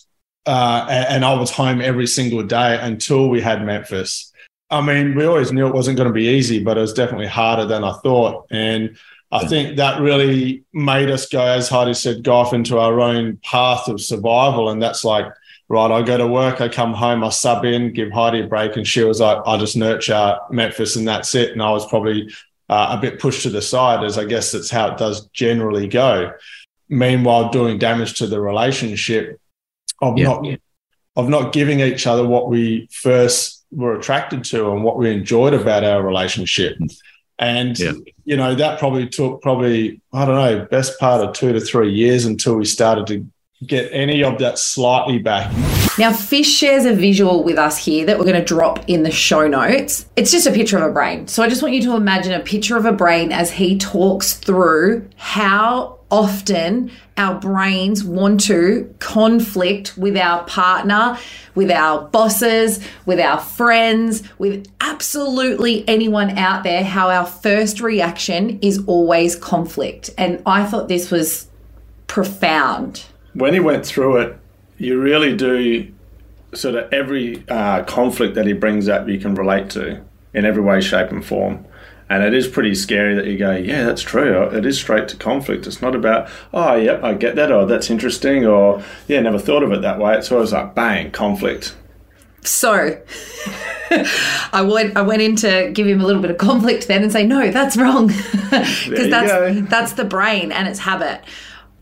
uh, 0.49 0.87
and 1.11 1.27
I 1.27 1.35
was 1.35 1.51
home 1.51 1.83
every 1.83 2.07
single 2.07 2.43
day 2.43 2.79
until 2.81 3.29
we 3.29 3.39
had 3.39 3.63
Memphis. 3.67 4.33
I 4.71 4.81
mean, 4.81 5.15
we 5.15 5.27
always 5.27 5.53
knew 5.53 5.67
it 5.67 5.75
wasn't 5.75 5.99
going 5.99 6.09
to 6.09 6.13
be 6.13 6.29
easy, 6.29 6.65
but 6.65 6.79
it 6.79 6.81
was 6.81 6.95
definitely 6.95 7.27
harder 7.27 7.67
than 7.67 7.85
I 7.85 7.93
thought. 7.99 8.47
And 8.51 8.97
I 9.31 9.47
think 9.47 9.77
that 9.77 10.01
really 10.01 10.65
made 10.73 11.11
us 11.11 11.29
go, 11.29 11.45
as 11.45 11.69
Heidi 11.69 11.93
said, 11.93 12.25
go 12.25 12.33
off 12.37 12.55
into 12.55 12.79
our 12.79 12.99
own 12.99 13.39
path 13.45 13.89
of 13.89 14.01
survival. 14.01 14.71
And 14.71 14.83
that's 14.83 15.05
like, 15.05 15.27
right, 15.69 15.91
I 15.91 16.01
go 16.01 16.17
to 16.17 16.27
work, 16.27 16.63
I 16.63 16.71
come 16.71 16.95
home, 16.95 17.23
I 17.23 17.29
sub 17.29 17.67
in, 17.67 17.93
give 17.93 18.11
Heidi 18.11 18.41
a 18.41 18.47
break. 18.47 18.75
And 18.79 18.87
she 18.87 19.05
was 19.05 19.21
like, 19.21 19.43
I 19.47 19.59
just 19.59 19.77
nurture 19.77 20.39
Memphis 20.51 20.97
and 20.97 21.07
that's 21.07 21.35
it. 21.35 21.53
And 21.53 21.63
I 21.63 21.73
was 21.73 21.87
probably 21.87 22.31
uh, 22.71 22.97
a 22.97 23.01
bit 23.01 23.21
pushed 23.21 23.43
to 23.43 23.51
the 23.51 23.61
side, 23.61 24.03
as 24.03 24.17
I 24.17 24.25
guess 24.25 24.53
that's 24.53 24.71
how 24.71 24.93
it 24.93 24.97
does 24.97 25.27
generally 25.29 25.89
go. 25.89 26.33
Meanwhile, 26.89 27.51
doing 27.51 27.79
damage 27.79 28.15
to 28.21 28.27
the 28.27 28.41
relationship 28.41 29.39
of 30.01 30.19
yeah. 30.19 30.25
not 30.25 30.47
of 31.17 31.29
not 31.29 31.53
giving 31.53 31.81
each 31.81 32.07
other 32.07 32.27
what 32.27 32.49
we 32.49 32.89
first 32.93 33.65
were 33.73 33.99
attracted 33.99 34.45
to 34.45 34.71
and 34.71 34.85
what 34.85 34.97
we 34.97 35.11
enjoyed 35.11 35.53
about 35.53 35.85
our 35.85 36.03
relationship. 36.03 36.79
And 37.39 37.79
yeah. 37.79 37.93
you 38.25 38.37
know 38.37 38.55
that 38.55 38.79
probably 38.79 39.09
took 39.09 39.43
probably 39.43 40.01
I 40.13 40.25
don't 40.25 40.37
know 40.37 40.67
best 40.67 40.99
part 40.99 41.25
of 41.25 41.35
two 41.35 41.53
to 41.53 41.61
three 41.61 41.93
years 41.93 42.25
until 42.25 42.57
we 42.57 42.65
started 42.65 43.07
to 43.09 43.27
get 43.67 43.91
any 43.93 44.23
of 44.23 44.39
that 44.39 44.59
slightly 44.59 45.19
back. 45.19 45.53
Now, 45.99 46.13
Fish 46.13 46.49
shares 46.49 46.85
a 46.85 46.95
visual 46.95 47.43
with 47.43 47.59
us 47.59 47.77
here 47.77 48.07
that 48.07 48.19
we're 48.19 48.25
going 48.25 48.39
to 48.39 48.45
drop 48.45 48.89
in 48.89 49.03
the 49.03 49.11
show 49.11 49.49
notes. 49.49 50.07
It's 50.15 50.31
just 50.31 50.47
a 50.47 50.53
picture 50.53 50.79
of 50.79 50.89
a 50.89 50.93
brain. 50.93 51.27
So 51.27 51.43
I 51.43 51.49
just 51.49 51.61
want 51.61 51.75
you 51.75 51.83
to 51.83 51.97
imagine 51.97 52.33
a 52.33 52.41
picture 52.41 52.77
of 52.77 52.85
a 52.85 52.93
brain 52.93 53.33
as 53.33 53.51
he 53.51 53.77
talks 53.79 54.35
through 54.35 55.09
how 55.17 55.99
often 56.09 56.93
our 57.17 57.39
brains 57.39 58.05
want 58.05 58.41
to 58.43 58.95
conflict 59.01 59.99
with 59.99 60.17
our 60.17 60.45
partner, 60.45 61.19
with 61.57 61.71
our 61.71 62.07
bosses, 62.09 62.79
with 63.05 63.19
our 63.19 63.41
friends, 63.41 64.23
with 64.39 64.67
absolutely 64.81 65.87
anyone 65.89 66.39
out 66.39 66.63
there, 66.63 66.85
how 66.85 67.11
our 67.11 67.27
first 67.27 67.81
reaction 67.81 68.61
is 68.63 68.83
always 68.87 69.35
conflict. 69.35 70.11
And 70.17 70.41
I 70.47 70.65
thought 70.65 70.89
this 70.89 71.11
was 71.11 71.49
profound. 72.07 73.05
When 73.35 73.55
he 73.55 73.61
went 73.61 73.87
through 73.87 74.19
it, 74.19 74.39
you 74.79 75.01
really 75.01 75.37
do 75.37 75.93
sort 76.55 76.75
of 76.75 76.93
every 76.93 77.45
uh, 77.49 77.85
conflict 77.85 78.35
that 78.35 78.47
he 78.47 78.53
brings 78.53 78.89
up 78.89 79.09
you 79.09 79.19
can 79.19 79.35
relate 79.35 79.71
to 79.71 80.03
in 80.33 80.45
every 80.45 80.63
way, 80.63 80.81
shape, 80.81 81.11
and 81.11 81.25
form. 81.25 81.65
And 82.11 82.23
it 82.23 82.33
is 82.33 82.49
pretty 82.49 82.75
scary 82.75 83.15
that 83.17 83.27
you 83.27 83.37
go, 83.37 83.55
yeah, 83.55 83.85
that's 83.85 84.01
true. 84.01 84.45
It 84.45 84.65
is 84.65 84.79
straight 84.79 85.09
to 85.09 85.17
conflict. 85.17 85.67
It's 85.67 85.83
not 85.83 85.95
about, 85.95 86.31
oh, 86.55 86.75
yep, 86.75 87.05
I 87.05 87.13
get 87.13 87.37
that, 87.37 87.53
or 87.53 87.67
that's 87.67 87.91
interesting, 87.91 88.47
or 88.47 88.83
yeah, 89.09 89.21
never 89.21 89.39
thought 89.39 89.63
of 89.63 89.73
it 89.73 89.83
that 89.83 89.99
way. 89.99 90.17
It's 90.17 90.33
always 90.33 90.53
like, 90.53 90.75
bang, 90.75 91.11
conflict. 91.11 91.77
So 92.43 92.99
I 94.53 94.63
went 94.63 94.97
I 94.97 95.03
went 95.03 95.21
in 95.21 95.37
to 95.37 95.71
give 95.73 95.87
him 95.87 96.01
a 96.01 96.07
little 96.07 96.23
bit 96.23 96.31
of 96.31 96.39
conflict 96.39 96.89
then 96.89 97.03
and 97.03 97.13
say, 97.13 97.27
no, 97.27 97.51
that's 97.51 97.77
wrong. 97.77 98.09
Because 98.49 99.11
that's 99.11 99.31
go. 99.31 99.61
that's 99.63 99.93
the 99.93 100.05
brain 100.07 100.51
and 100.53 100.67
its 100.67 100.79
habit 100.79 101.21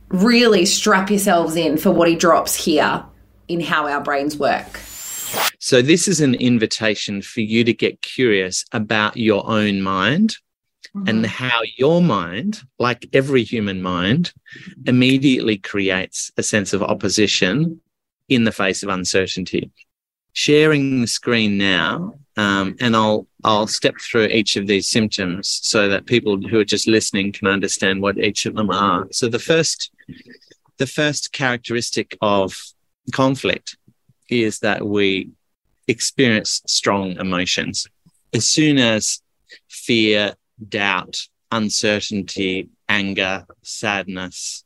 really 0.09 0.65
strap 0.65 1.11
yourselves 1.11 1.57
in 1.57 1.77
for 1.77 1.91
what 1.91 2.09
he 2.09 2.17
drops 2.17 2.55
here 2.55 3.05
in 3.49 3.61
how 3.61 3.87
our 3.87 4.01
brains 4.01 4.37
work. 4.37 4.79
So, 5.59 5.83
this 5.83 6.07
is 6.07 6.21
an 6.21 6.35
invitation 6.35 7.23
for 7.23 7.41
you 7.41 7.65
to 7.65 7.73
get 7.73 8.03
curious 8.03 8.65
about 8.73 9.17
your 9.17 9.49
own 9.51 9.83
mind 9.83 10.37
mm-hmm. 10.97 11.09
and 11.09 11.27
how 11.27 11.61
your 11.77 12.01
mind, 12.01 12.63
like 12.79 13.09
every 13.13 13.43
human 13.43 13.83
mind, 13.83 14.33
immediately 14.87 15.59
creates 15.59 16.31
a 16.37 16.43
sense 16.43 16.73
of 16.73 16.83
opposition 16.83 17.81
in 18.29 18.45
the 18.45 18.53
face 18.53 18.83
of 18.83 18.89
uncertainty. 18.89 19.71
Sharing 20.33 21.01
the 21.01 21.07
screen 21.07 21.59
now, 21.59 22.15
um, 22.37 22.77
and 22.81 22.95
I'll 22.95 23.27
I'll 23.45 23.67
step 23.67 23.95
through 24.01 24.27
each 24.27 24.57
of 24.57 24.67
these 24.67 24.89
symptoms 24.89 25.61
so 25.63 25.89
that 25.89 26.07
people 26.07 26.39
who 26.41 26.59
are 26.59 26.65
just 26.65 26.87
listening 26.87 27.33
can 27.33 27.49
understand 27.49 28.03
what 28.03 28.19
each 28.19 28.47
of 28.47 28.55
them 28.55 28.71
are. 28.71 29.09
So 29.13 29.29
the 29.29 29.39
first 29.39 29.91
the 30.79 30.87
first 30.87 31.33
characteristic 31.33 32.17
of 32.21 32.55
conflict 33.13 33.77
is 34.29 34.59
that 34.61 34.87
we 34.87 35.31
experience 35.89 36.63
strong 36.67 37.13
emotions. 37.13 37.87
As 38.35 38.49
soon 38.49 38.79
as 38.79 39.23
fear, 39.69 40.35
doubt, 40.69 41.17
uncertainty, 41.53 42.69
anger, 42.89 43.47
sadness, 43.63 44.65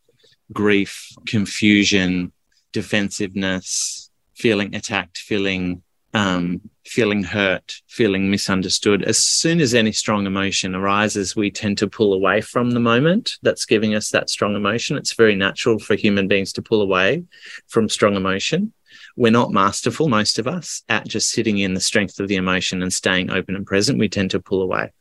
grief, 0.53 1.09
confusion, 1.27 2.33
defensiveness, 2.73 4.11
feeling 4.35 4.75
attacked, 4.75 5.19
feeling 5.19 5.83
um, 6.15 6.61
feeling 6.85 7.23
hurt, 7.23 7.81
feeling 7.87 8.31
misunderstood. 8.31 9.03
As 9.05 9.19
soon 9.19 9.61
as 9.61 9.75
any 9.75 9.93
strong 9.93 10.27
emotion 10.27 10.75
arises, 10.75 11.37
we 11.37 11.51
tend 11.51 11.79
to 11.79 11.89
pull 11.89 12.13
away 12.13 12.41
from 12.41 12.73
the 12.73 12.81
moment 12.81 13.33
that's 13.43 13.65
giving 13.65 13.95
us 13.95 14.11
that 14.11 14.31
strong 14.31 14.57
emotion. 14.57 14.97
It's 14.97 15.15
very 15.15 15.37
natural 15.37 15.79
for 15.79 15.95
human 15.95 16.27
beings 16.27 16.53
to 16.55 16.63
pull 16.63 16.83
away 16.83 17.25
from 17.69 17.89
strong 17.89 18.17
emotion. 18.17 18.73
We're 19.17 19.33
not 19.33 19.53
masterful, 19.53 20.09
most 20.09 20.39
of 20.39 20.47
us, 20.47 20.83
at 20.89 21.07
just 21.07 21.31
sitting 21.31 21.59
in 21.59 21.75
the 21.75 21.81
strength 21.81 22.19
of 22.19 22.29
the 22.29 22.37
emotion 22.37 22.83
and 22.83 22.93
staying 22.93 23.31
open 23.31 23.55
and 23.55 23.67
present. 23.67 23.99
We 23.99 24.09
tend 24.09 24.31
to 24.33 24.41
pull 24.41 24.63
away. 24.63 24.93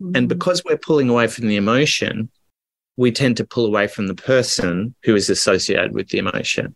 Mm-hmm. 0.00 0.16
And 0.16 0.28
because 0.28 0.62
we're 0.64 0.78
pulling 0.78 1.08
away 1.08 1.26
from 1.26 1.48
the 1.48 1.56
emotion, 1.56 2.30
we 2.96 3.10
tend 3.10 3.36
to 3.38 3.44
pull 3.44 3.66
away 3.66 3.86
from 3.86 4.06
the 4.06 4.14
person 4.14 4.94
who 5.04 5.14
is 5.14 5.28
associated 5.30 5.92
with 5.92 6.08
the 6.08 6.18
emotion. 6.18 6.74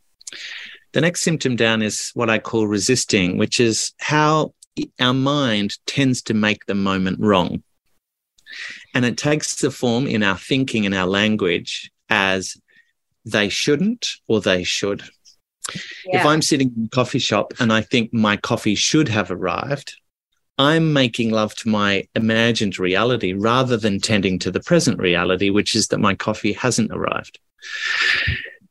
The 0.96 1.02
next 1.02 1.20
symptom 1.20 1.56
down 1.56 1.82
is 1.82 2.10
what 2.14 2.30
I 2.30 2.38
call 2.38 2.66
resisting, 2.66 3.36
which 3.36 3.60
is 3.60 3.92
how 3.98 4.54
our 4.98 5.12
mind 5.12 5.76
tends 5.84 6.22
to 6.22 6.32
make 6.32 6.64
the 6.64 6.74
moment 6.74 7.20
wrong. 7.20 7.62
And 8.94 9.04
it 9.04 9.18
takes 9.18 9.56
the 9.56 9.70
form 9.70 10.06
in 10.06 10.22
our 10.22 10.38
thinking 10.38 10.86
and 10.86 10.94
our 10.94 11.06
language 11.06 11.92
as 12.08 12.56
they 13.26 13.50
shouldn't 13.50 14.12
or 14.26 14.40
they 14.40 14.64
should. 14.64 15.02
Yeah. 16.06 16.20
If 16.20 16.24
I'm 16.24 16.40
sitting 16.40 16.72
in 16.74 16.84
a 16.86 16.88
coffee 16.88 17.18
shop 17.18 17.52
and 17.60 17.74
I 17.74 17.82
think 17.82 18.14
my 18.14 18.38
coffee 18.38 18.74
should 18.74 19.10
have 19.10 19.30
arrived, 19.30 20.00
I'm 20.56 20.94
making 20.94 21.30
love 21.30 21.54
to 21.56 21.68
my 21.68 22.08
imagined 22.14 22.78
reality 22.78 23.34
rather 23.34 23.76
than 23.76 24.00
tending 24.00 24.38
to 24.38 24.50
the 24.50 24.60
present 24.60 24.98
reality, 24.98 25.50
which 25.50 25.76
is 25.76 25.88
that 25.88 26.00
my 26.00 26.14
coffee 26.14 26.54
hasn't 26.54 26.90
arrived. 26.90 27.38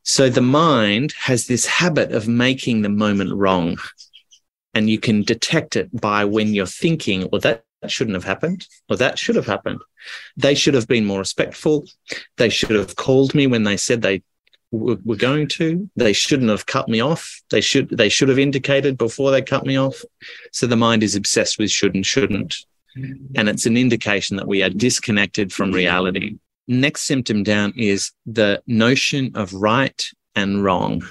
So 0.06 0.30
the 0.30 0.40
mind 0.40 1.12
has 1.18 1.48
this 1.48 1.66
habit 1.66 2.12
of 2.12 2.28
making 2.28 2.82
the 2.82 2.88
moment 2.88 3.34
wrong. 3.34 3.76
And 4.72 4.88
you 4.88 5.00
can 5.00 5.22
detect 5.22 5.74
it 5.74 5.88
by 6.00 6.24
when 6.24 6.54
you're 6.54 6.64
thinking, 6.64 7.28
well, 7.32 7.40
that 7.40 7.64
shouldn't 7.88 8.14
have 8.14 8.24
happened, 8.24 8.68
or 8.88 8.96
that 8.96 9.18
should 9.18 9.34
have 9.34 9.46
happened. 9.46 9.80
They 10.36 10.54
should 10.54 10.74
have 10.74 10.86
been 10.86 11.06
more 11.06 11.18
respectful. 11.18 11.86
They 12.36 12.50
should 12.50 12.70
have 12.70 12.94
called 12.94 13.34
me 13.34 13.48
when 13.48 13.64
they 13.64 13.76
said 13.76 14.00
they 14.00 14.22
were, 14.70 14.96
were 15.04 15.16
going 15.16 15.48
to. 15.48 15.90
They 15.96 16.12
shouldn't 16.12 16.50
have 16.50 16.66
cut 16.66 16.88
me 16.88 17.00
off. 17.00 17.42
They 17.50 17.60
should 17.60 17.88
they 17.88 18.08
should 18.08 18.28
have 18.28 18.38
indicated 18.38 18.96
before 18.98 19.32
they 19.32 19.42
cut 19.42 19.66
me 19.66 19.76
off. 19.76 20.04
So 20.52 20.68
the 20.68 20.76
mind 20.76 21.02
is 21.02 21.16
obsessed 21.16 21.58
with 21.58 21.70
should 21.70 21.96
and 21.96 22.06
shouldn't. 22.06 22.54
And 23.34 23.48
it's 23.48 23.66
an 23.66 23.76
indication 23.76 24.36
that 24.36 24.46
we 24.46 24.62
are 24.62 24.70
disconnected 24.70 25.52
from 25.52 25.72
reality. 25.72 26.38
Next 26.68 27.02
symptom 27.02 27.42
down 27.42 27.72
is 27.76 28.12
the 28.24 28.62
notion 28.66 29.32
of 29.34 29.54
right 29.54 30.04
and 30.34 30.64
wrong. 30.64 31.02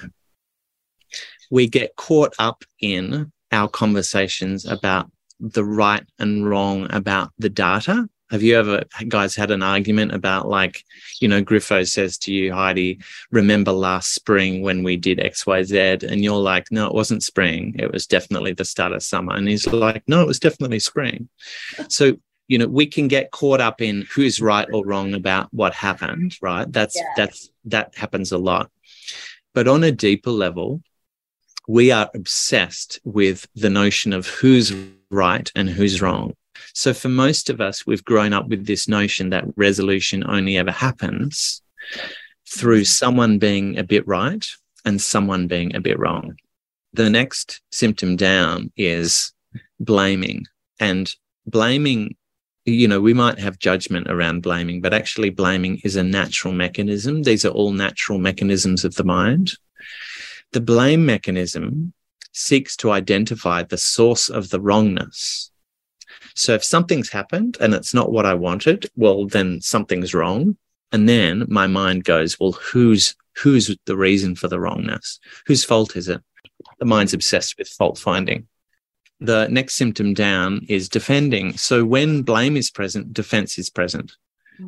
We 1.50 1.68
get 1.68 1.96
caught 1.96 2.34
up 2.38 2.64
in 2.80 3.32
our 3.52 3.68
conversations 3.68 4.66
about 4.66 5.10
the 5.40 5.64
right 5.64 6.04
and 6.18 6.48
wrong 6.48 6.88
about 6.90 7.30
the 7.38 7.48
data. 7.48 8.08
Have 8.30 8.42
you 8.42 8.58
ever 8.58 8.82
guys 9.06 9.36
had 9.36 9.52
an 9.52 9.62
argument 9.62 10.12
about 10.12 10.48
like, 10.48 10.82
you 11.20 11.28
know, 11.28 11.42
Griffo 11.42 11.88
says 11.88 12.18
to 12.18 12.32
you, 12.32 12.52
Heidi, 12.52 13.00
remember 13.30 13.70
last 13.70 14.14
spring 14.14 14.62
when 14.62 14.82
we 14.82 14.96
did 14.96 15.18
XYZ? 15.18 16.02
And 16.02 16.24
you're 16.24 16.34
like, 16.34 16.66
no, 16.72 16.88
it 16.88 16.94
wasn't 16.94 17.22
spring. 17.22 17.76
It 17.78 17.92
was 17.92 18.04
definitely 18.06 18.52
the 18.52 18.64
start 18.64 18.92
of 18.92 19.04
summer. 19.04 19.34
And 19.34 19.46
he's 19.46 19.68
like, 19.68 20.02
no, 20.08 20.22
it 20.22 20.26
was 20.26 20.40
definitely 20.40 20.80
spring. 20.80 21.28
So 21.88 22.16
you 22.48 22.58
know 22.58 22.66
we 22.66 22.86
can 22.86 23.08
get 23.08 23.30
caught 23.30 23.60
up 23.60 23.80
in 23.80 24.06
who's 24.14 24.40
right 24.40 24.68
or 24.72 24.84
wrong 24.84 25.14
about 25.14 25.52
what 25.52 25.74
happened 25.74 26.32
mm-hmm. 26.32 26.46
right? 26.46 26.72
That's 26.72 26.96
yeah. 26.96 27.12
that's 27.16 27.50
that 27.64 27.94
happens 27.96 28.32
a 28.32 28.38
lot. 28.38 28.70
But 29.54 29.68
on 29.68 29.84
a 29.84 29.92
deeper 29.92 30.30
level 30.30 30.82
we 31.68 31.90
are 31.90 32.08
obsessed 32.14 33.00
with 33.04 33.48
the 33.56 33.70
notion 33.70 34.12
of 34.12 34.28
who's 34.28 34.72
right 35.10 35.50
and 35.56 35.68
who's 35.68 36.00
wrong. 36.00 36.32
So 36.74 36.94
for 36.94 37.08
most 37.08 37.50
of 37.50 37.60
us 37.60 37.86
we've 37.86 38.04
grown 38.04 38.32
up 38.32 38.48
with 38.48 38.66
this 38.66 38.86
notion 38.86 39.30
that 39.30 39.44
resolution 39.56 40.22
only 40.26 40.56
ever 40.56 40.70
happens 40.70 41.62
through 42.48 42.84
someone 42.84 43.38
being 43.38 43.78
a 43.78 43.84
bit 43.84 44.06
right 44.06 44.46
and 44.84 45.00
someone 45.00 45.48
being 45.48 45.74
a 45.74 45.80
bit 45.80 45.98
wrong. 45.98 46.36
The 46.92 47.10
next 47.10 47.60
symptom 47.72 48.16
down 48.16 48.72
is 48.76 49.32
blaming. 49.80 50.46
And 50.78 51.12
blaming 51.46 52.16
you 52.66 52.88
know, 52.88 53.00
we 53.00 53.14
might 53.14 53.38
have 53.38 53.58
judgment 53.58 54.10
around 54.10 54.42
blaming, 54.42 54.80
but 54.80 54.92
actually 54.92 55.30
blaming 55.30 55.80
is 55.84 55.96
a 55.96 56.02
natural 56.02 56.52
mechanism. 56.52 57.22
These 57.22 57.44
are 57.44 57.50
all 57.50 57.70
natural 57.70 58.18
mechanisms 58.18 58.84
of 58.84 58.96
the 58.96 59.04
mind. 59.04 59.52
The 60.52 60.60
blame 60.60 61.06
mechanism 61.06 61.92
seeks 62.32 62.76
to 62.78 62.90
identify 62.90 63.62
the 63.62 63.78
source 63.78 64.28
of 64.28 64.50
the 64.50 64.60
wrongness. 64.60 65.50
So 66.34 66.54
if 66.54 66.64
something's 66.64 67.10
happened 67.10 67.56
and 67.60 67.72
it's 67.72 67.94
not 67.94 68.12
what 68.12 68.26
I 68.26 68.34
wanted, 68.34 68.90
well, 68.96 69.26
then 69.26 69.60
something's 69.60 70.12
wrong. 70.12 70.56
And 70.92 71.08
then 71.08 71.46
my 71.48 71.66
mind 71.66 72.04
goes, 72.04 72.38
well, 72.38 72.52
who's, 72.52 73.14
who's 73.36 73.74
the 73.86 73.96
reason 73.96 74.34
for 74.34 74.48
the 74.48 74.60
wrongness? 74.60 75.20
Whose 75.46 75.64
fault 75.64 75.96
is 75.96 76.08
it? 76.08 76.20
The 76.78 76.84
mind's 76.84 77.14
obsessed 77.14 77.58
with 77.58 77.68
fault 77.68 77.98
finding. 77.98 78.48
The 79.20 79.48
next 79.48 79.74
symptom 79.74 80.14
down 80.14 80.66
is 80.68 80.88
defending. 80.88 81.56
So 81.56 81.84
when 81.84 82.22
blame 82.22 82.56
is 82.56 82.70
present, 82.70 83.12
defense 83.12 83.58
is 83.58 83.70
present. 83.70 84.12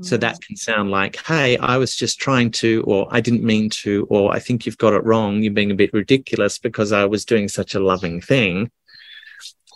So 0.03 0.17
that 0.19 0.37
mm. 0.37 0.47
can 0.47 0.57
sound 0.57 0.91
like, 0.91 1.17
hey, 1.17 1.57
I 1.59 1.79
was 1.79 1.97
just 1.97 2.21
trying 2.21 2.51
to, 2.53 2.83
or 2.87 3.09
I 3.11 3.21
didn't 3.21 3.43
mean 3.43 3.71
to, 3.71 4.07
or 4.11 4.35
I 4.35 4.39
think 4.39 4.67
you've 4.67 4.79
got 4.79 4.93
it 4.93 5.05
wrong. 5.05 5.43
You're 5.43 5.53
being 5.53 5.71
a 5.71 5.77
bit 5.77 5.93
ridiculous 5.93 6.59
because 6.59 6.93
I 6.93 7.07
was 7.07 7.25
doing 7.25 7.49
such 7.49 7.75
a 7.75 7.81
loving 7.81 8.21
thing. 8.21 8.71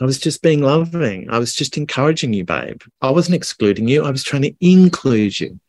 I 0.00 0.04
was 0.04 0.18
just 0.18 0.42
being 0.42 0.60
loving. 0.60 1.30
I 1.30 1.38
was 1.38 1.54
just 1.54 1.76
encouraging 1.76 2.32
you, 2.32 2.44
babe. 2.44 2.82
I 3.00 3.10
wasn't 3.10 3.36
excluding 3.36 3.88
you. 3.88 4.04
I 4.04 4.10
was 4.10 4.24
trying 4.24 4.42
to 4.42 4.54
include 4.60 5.38
you. 5.38 5.60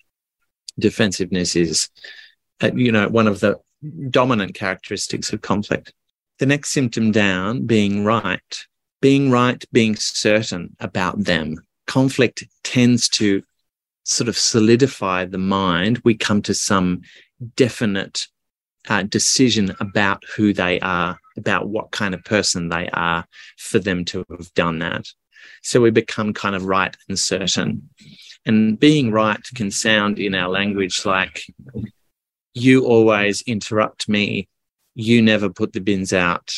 Defensiveness 0.77 1.55
is, 1.55 1.89
uh, 2.61 2.71
you 2.73 2.91
know, 2.91 3.07
one 3.07 3.27
of 3.27 3.39
the 3.39 3.59
dominant 4.09 4.55
characteristics 4.55 5.31
of 5.31 5.41
conflict. 5.41 5.93
The 6.39 6.45
next 6.47 6.69
symptom 6.69 7.11
down 7.11 7.65
being 7.65 8.03
right, 8.03 8.65
being 9.03 9.29
right, 9.29 9.65
being 9.73 9.97
certain 9.97 10.77
about 10.79 11.25
them. 11.25 11.57
Conflict 11.87 12.45
tends 12.63 13.09
to 13.09 13.43
sort 14.05 14.29
of 14.29 14.37
solidify 14.37 15.25
the 15.25 15.37
mind. 15.37 15.99
We 16.05 16.15
come 16.15 16.41
to 16.43 16.53
some 16.53 17.01
definite 17.57 18.27
uh, 18.87 19.03
decision 19.03 19.75
about 19.81 20.23
who 20.37 20.53
they 20.53 20.79
are, 20.79 21.19
about 21.35 21.67
what 21.67 21.91
kind 21.91 22.13
of 22.13 22.23
person 22.23 22.69
they 22.69 22.87
are 22.91 23.25
for 23.57 23.77
them 23.77 24.05
to 24.05 24.23
have 24.31 24.53
done 24.53 24.79
that. 24.79 25.05
So 25.63 25.81
we 25.81 25.91
become 25.91 26.33
kind 26.33 26.55
of 26.55 26.63
right 26.63 26.95
and 27.09 27.19
certain. 27.19 27.89
And 28.45 28.79
being 28.79 29.11
right 29.11 29.43
can 29.53 29.69
sound 29.69 30.17
in 30.17 30.33
our 30.33 30.47
language 30.47 31.05
like, 31.05 31.43
you 32.53 32.85
always 32.85 33.41
interrupt 33.41 34.07
me. 34.07 34.47
You 34.95 35.21
never 35.21 35.49
put 35.49 35.73
the 35.73 35.81
bins 35.81 36.13
out. 36.13 36.53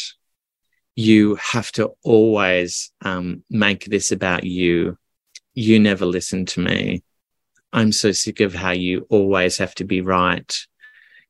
You 0.95 1.35
have 1.35 1.71
to 1.73 1.91
always 2.03 2.91
um, 3.01 3.43
make 3.49 3.85
this 3.85 4.11
about 4.11 4.43
you. 4.43 4.97
You 5.53 5.79
never 5.79 6.05
listen 6.05 6.45
to 6.47 6.61
me. 6.61 7.03
I'm 7.73 7.91
so 7.91 8.13
sick 8.13 8.39
of 8.39 8.53
how 8.53 8.71
you 8.71 9.05
always 9.09 9.57
have 9.57 9.75
to 9.75 9.83
be 9.83 9.99
right. 9.99 10.55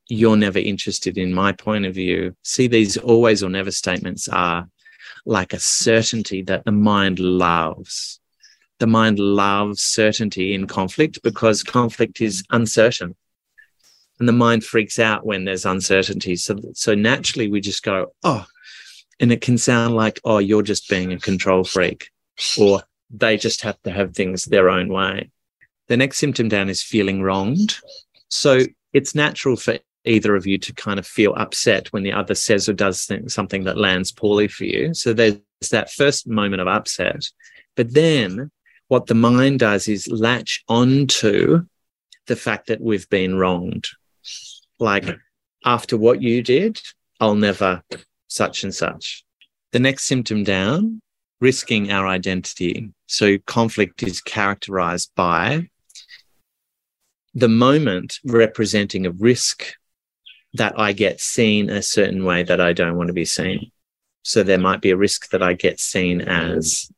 You're 0.08 0.38
never 0.38 0.60
interested 0.60 1.18
in 1.18 1.34
my 1.34 1.52
point 1.52 1.86
of 1.86 1.96
view. 1.96 2.36
See, 2.44 2.68
these 2.68 2.98
always 2.98 3.42
or 3.42 3.50
never 3.50 3.72
statements 3.72 4.28
are 4.28 4.68
like 5.26 5.54
a 5.54 5.60
certainty 5.60 6.44
that 6.44 6.66
the 6.66 6.72
mind 6.72 7.20
loves. 7.20 8.20
The 8.80 8.88
mind 8.88 9.18
loves 9.18 9.82
certainty 9.82 10.54
in 10.54 10.68
conflict 10.68 11.24
because 11.24 11.64
conflict 11.64 12.22
is 12.22 12.44
uncertain. 12.52 13.16
And 14.20 14.28
the 14.28 14.34
mind 14.34 14.64
freaks 14.64 15.00
out 15.00 15.26
when 15.26 15.46
there's 15.46 15.66
uncertainty. 15.66 16.36
So, 16.36 16.58
so 16.74 16.94
naturally 16.94 17.50
we 17.50 17.60
just 17.60 17.84
go, 17.84 18.14
oh, 18.24 18.46
and 19.20 19.32
it 19.32 19.42
can 19.42 19.58
sound 19.58 19.96
like, 19.96 20.20
oh, 20.24 20.40
you're 20.40 20.62
just 20.62 20.90
being 20.90 21.14
a 21.14 21.20
control 21.20 21.64
freak, 21.64 22.10
or 22.60 22.84
they 23.10 23.38
just 23.38 23.62
have 23.62 23.82
to 23.84 23.92
have 23.92 24.14
things 24.14 24.46
their 24.46 24.70
own 24.70 24.90
way. 24.90 25.30
The 25.88 25.98
next 25.98 26.18
symptom 26.18 26.50
down 26.50 26.70
is 26.70 26.82
feeling 26.82 27.22
wronged. 27.22 27.78
So 28.30 28.62
it's 28.94 29.16
natural 29.16 29.56
for 29.56 29.78
either 30.04 30.36
of 30.36 30.46
you 30.46 30.58
to 30.58 30.74
kind 30.74 31.00
of 31.00 31.08
feel 31.08 31.34
upset 31.36 31.92
when 31.94 32.04
the 32.04 32.12
other 32.12 32.36
says 32.36 32.68
or 32.68 32.74
does 32.74 33.10
something 33.28 33.64
that 33.64 33.78
lands 33.78 34.12
poorly 34.12 34.48
for 34.48 34.66
you. 34.66 34.94
So 34.94 35.14
there's 35.14 35.40
that 35.72 35.92
first 35.92 36.28
moment 36.28 36.62
of 36.62 36.68
upset. 36.68 37.26
But 37.76 37.94
then 37.94 38.52
what 38.88 39.08
the 39.08 39.16
mind 39.16 39.60
does 39.60 39.88
is 39.88 40.08
latch 40.08 40.64
onto 40.68 41.66
the 42.28 42.36
fact 42.36 42.68
that 42.68 42.82
we've 42.82 43.10
been 43.10 43.38
wronged. 43.38 43.88
Like 44.80 45.06
after 45.64 45.98
what 45.98 46.22
you 46.22 46.42
did, 46.44 46.82
I'll 47.20 47.36
never 47.36 47.84
such 48.36 48.64
and 48.64 48.74
such. 48.74 49.24
The 49.72 49.80
next 49.80 50.06
symptom 50.06 50.44
down, 50.44 51.02
risking 51.42 51.92
our 51.92 52.08
identity. 52.08 52.92
So 53.08 53.38
conflict 53.46 54.04
is 54.04 54.22
characterized 54.22 55.12
by 55.16 55.70
the 57.34 57.50
moment 57.50 58.20
representing 58.24 59.06
a 59.06 59.12
risk 59.12 59.74
that 60.54 60.80
I 60.80 60.94
get 60.94 61.20
seen 61.20 61.70
a 61.70 61.82
certain 61.82 62.24
way 62.24 62.44
that 62.44 62.62
I 62.62 62.72
don't 62.72 62.96
want 62.96 63.08
to 63.08 63.14
be 63.14 63.26
seen. 63.26 63.72
So 64.24 64.42
there 64.42 64.58
might 64.58 64.82
be 64.82 64.92
a 64.92 64.98
risk 64.98 65.30
that 65.30 65.44
I 65.44 65.54
get 65.54 65.80
seen 65.80 66.22
as 66.22 66.90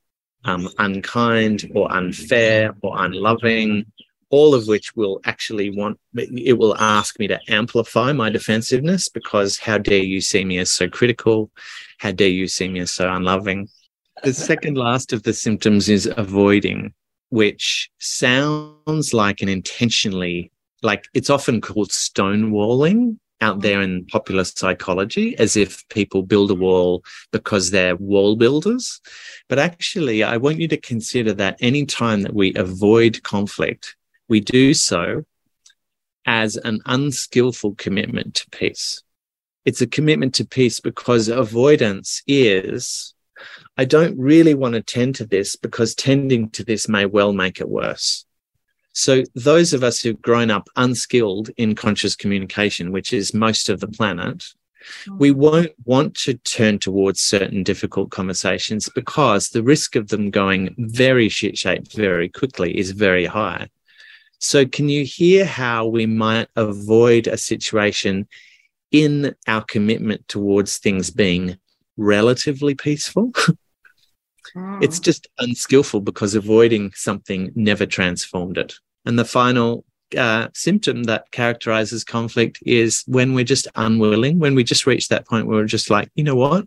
um, 0.45 0.69
unkind 0.77 1.71
or 1.73 1.91
unfair 1.91 2.75
or 2.81 3.03
unloving, 3.03 3.91
all 4.29 4.53
of 4.53 4.67
which 4.67 4.95
will 4.95 5.19
actually 5.25 5.69
want, 5.69 5.99
it 6.15 6.57
will 6.57 6.75
ask 6.77 7.17
me 7.19 7.27
to 7.27 7.39
amplify 7.47 8.11
my 8.11 8.29
defensiveness 8.29 9.09
because 9.09 9.57
how 9.57 9.77
dare 9.77 10.03
you 10.03 10.21
see 10.21 10.43
me 10.43 10.57
as 10.57 10.71
so 10.71 10.89
critical? 10.89 11.51
How 11.99 12.11
dare 12.11 12.27
you 12.27 12.47
see 12.47 12.67
me 12.67 12.81
as 12.81 12.91
so 12.91 13.11
unloving? 13.11 13.69
The 14.23 14.33
second 14.33 14.77
last 14.77 15.13
of 15.13 15.23
the 15.23 15.33
symptoms 15.33 15.89
is 15.89 16.11
avoiding 16.17 16.93
which 17.29 17.89
sounds 17.99 19.13
like 19.13 19.41
an 19.41 19.49
intentionally, 19.49 20.51
like 20.81 21.05
it's 21.13 21.29
often 21.29 21.61
called 21.61 21.89
stonewalling 21.89 23.17
out 23.41 23.61
there 23.61 23.81
in 23.81 24.05
popular 24.05 24.43
psychology 24.43 25.37
as 25.37 25.55
if 25.55 25.87
people 25.89 26.23
build 26.23 26.49
a 26.49 26.55
wall 26.55 27.03
because 27.31 27.69
they're 27.69 27.95
wall 27.97 28.35
builders. 28.35 28.99
But 29.47 29.59
actually, 29.59 30.23
I 30.23 30.37
want 30.37 30.59
you 30.59 30.67
to 30.69 30.77
consider 30.77 31.33
that 31.33 31.57
any 31.59 31.85
time 31.85 32.21
that 32.21 32.33
we 32.33 32.53
avoid 32.55 33.21
conflict, 33.23 33.95
we 34.27 34.39
do 34.39 34.73
so 34.73 35.23
as 36.25 36.57
an 36.57 36.81
unskillful 36.85 37.75
commitment 37.75 38.35
to 38.35 38.49
peace. 38.49 39.01
It's 39.65 39.81
a 39.81 39.87
commitment 39.87 40.33
to 40.35 40.45
peace 40.45 40.79
because 40.79 41.27
avoidance 41.27 42.21
is 42.27 43.13
I 43.77 43.85
don't 43.85 44.17
really 44.17 44.55
want 44.55 44.73
to 44.73 44.81
tend 44.81 45.15
to 45.15 45.25
this 45.25 45.55
because 45.55 45.93
tending 45.93 46.49
to 46.51 46.63
this 46.63 46.89
may 46.89 47.05
well 47.05 47.33
make 47.33 47.59
it 47.59 47.69
worse. 47.69 48.25
So 48.93 49.23
those 49.35 49.73
of 49.73 49.83
us 49.83 49.99
who've 49.99 50.21
grown 50.21 50.49
up 50.49 50.67
unskilled 50.75 51.51
in 51.57 51.75
conscious 51.75 52.15
communication, 52.15 52.91
which 52.91 53.13
is 53.13 53.33
most 53.33 53.69
of 53.69 53.79
the 53.79 53.87
planet, 53.87 54.43
we 55.19 55.31
mm. 55.31 55.35
won't 55.35 55.71
want 55.85 56.15
to 56.15 56.33
turn 56.35 56.79
towards 56.79 57.19
certain 57.19 57.61
difficult 57.61 58.09
conversations 58.09 58.89
because 58.95 59.49
the 59.49 59.61
risk 59.61 59.95
of 59.95 60.07
them 60.07 60.31
going 60.31 60.73
very 60.77 61.29
shit 61.29 61.57
shaped 61.57 61.93
very 61.93 62.29
quickly 62.29 62.75
is 62.77 62.91
very 62.91 63.25
high. 63.25 63.69
So 64.39 64.65
can 64.65 64.89
you 64.89 65.03
hear 65.03 65.45
how 65.45 65.87
we 65.87 66.05
might 66.05 66.47
avoid 66.55 67.27
a 67.27 67.37
situation 67.37 68.27
in 68.91 69.35
our 69.47 69.63
commitment 69.63 70.27
towards 70.27 70.77
things 70.77 71.09
being 71.09 71.57
relatively 71.97 72.75
peaceful? 72.75 73.31
It's 74.81 74.99
just 74.99 75.27
unskillful 75.39 76.01
because 76.01 76.33
avoiding 76.33 76.91
something 76.95 77.51
never 77.55 77.85
transformed 77.85 78.57
it. 78.57 78.75
And 79.05 79.19
the 79.19 79.25
final 79.25 79.83
uh, 80.17 80.47
symptom 80.53 81.03
that 81.03 81.31
characterizes 81.31 82.03
conflict 82.03 82.59
is 82.65 83.03
when 83.07 83.33
we're 83.33 83.43
just 83.43 83.67
unwilling, 83.75 84.39
when 84.39 84.55
we 84.55 84.63
just 84.63 84.87
reach 84.87 85.09
that 85.09 85.27
point 85.27 85.47
where 85.47 85.57
we're 85.57 85.65
just 85.65 85.89
like, 85.89 86.09
you 86.15 86.23
know 86.23 86.35
what? 86.35 86.65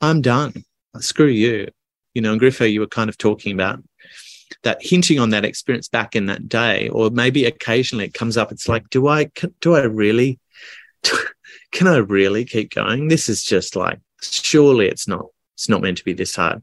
I'm 0.00 0.20
done. 0.20 0.64
Screw 0.98 1.26
you. 1.26 1.68
You 2.14 2.22
know, 2.22 2.32
and 2.32 2.40
Griffo, 2.40 2.70
you 2.70 2.80
were 2.80 2.86
kind 2.86 3.08
of 3.08 3.16
talking 3.16 3.52
about 3.52 3.82
that 4.62 4.78
hinting 4.80 5.18
on 5.18 5.30
that 5.30 5.44
experience 5.44 5.88
back 5.88 6.16
in 6.16 6.26
that 6.26 6.48
day, 6.48 6.88
or 6.88 7.10
maybe 7.10 7.44
occasionally 7.44 8.06
it 8.06 8.14
comes 8.14 8.36
up. 8.36 8.52
It's 8.52 8.68
like, 8.68 8.88
do 8.90 9.08
I, 9.08 9.30
do 9.60 9.74
I 9.74 9.82
really, 9.82 10.38
can 11.72 11.86
I 11.86 11.96
really 11.96 12.44
keep 12.44 12.74
going? 12.74 13.08
This 13.08 13.28
is 13.28 13.42
just 13.42 13.76
like, 13.76 14.00
surely 14.20 14.86
it's 14.86 15.08
not, 15.08 15.26
it's 15.54 15.68
not 15.68 15.82
meant 15.82 15.98
to 15.98 16.04
be 16.04 16.12
this 16.12 16.36
hard. 16.36 16.62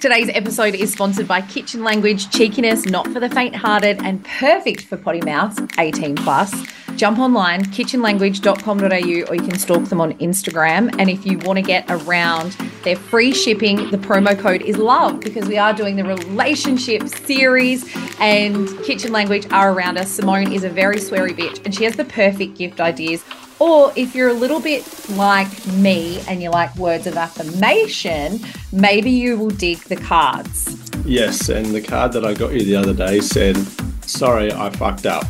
Today's 0.00 0.30
episode 0.30 0.74
is 0.74 0.92
sponsored 0.92 1.28
by 1.28 1.42
Kitchen 1.42 1.84
Language 1.84 2.30
Cheekiness, 2.30 2.86
not 2.86 3.06
for 3.08 3.20
the 3.20 3.28
faint-hearted, 3.28 4.02
and 4.02 4.24
perfect 4.24 4.86
for 4.86 4.96
potty 4.96 5.20
mouths, 5.20 5.60
18 5.78 6.16
plus. 6.16 6.52
Jump 6.96 7.18
online, 7.18 7.64
kitchenlanguage.com.au, 7.66 9.30
or 9.30 9.34
you 9.34 9.42
can 9.42 9.58
stalk 9.58 9.84
them 9.84 10.00
on 10.00 10.12
Instagram. 10.14 10.94
And 10.98 11.10
if 11.10 11.26
you 11.26 11.38
want 11.38 11.58
to 11.58 11.62
get 11.62 11.84
around 11.88 12.52
their 12.84 12.96
free 12.96 13.32
shipping, 13.32 13.90
the 13.90 13.98
promo 13.98 14.38
code 14.38 14.62
is 14.62 14.76
love 14.76 15.20
because 15.20 15.48
we 15.48 15.58
are 15.58 15.72
doing 15.72 15.96
the 15.96 16.04
relationship 16.04 17.08
series 17.08 17.84
and 18.20 18.68
Kitchen 18.84 19.12
Language 19.12 19.46
are 19.52 19.72
around 19.72 19.98
us. 19.98 20.10
Simone 20.10 20.52
is 20.52 20.64
a 20.64 20.70
very 20.70 20.96
sweary 20.96 21.36
bitch 21.36 21.64
and 21.64 21.74
she 21.74 21.84
has 21.84 21.96
the 21.96 22.04
perfect 22.04 22.56
gift 22.56 22.80
ideas 22.80 23.24
or 23.62 23.92
if 23.94 24.12
you're 24.12 24.28
a 24.28 24.34
little 24.34 24.58
bit 24.58 24.84
like 25.10 25.66
me 25.68 26.20
and 26.26 26.42
you 26.42 26.50
like 26.50 26.74
words 26.74 27.06
of 27.06 27.16
affirmation, 27.16 28.40
maybe 28.72 29.08
you 29.08 29.38
will 29.38 29.50
dig 29.50 29.78
the 29.84 29.94
cards. 29.94 30.90
Yes, 31.04 31.48
and 31.48 31.66
the 31.66 31.80
card 31.80 32.12
that 32.14 32.24
I 32.24 32.34
got 32.34 32.54
you 32.54 32.64
the 32.64 32.74
other 32.74 32.92
day 32.92 33.20
said, 33.20 33.56
Sorry, 34.04 34.52
I 34.52 34.70
fucked 34.70 35.06
up. 35.06 35.26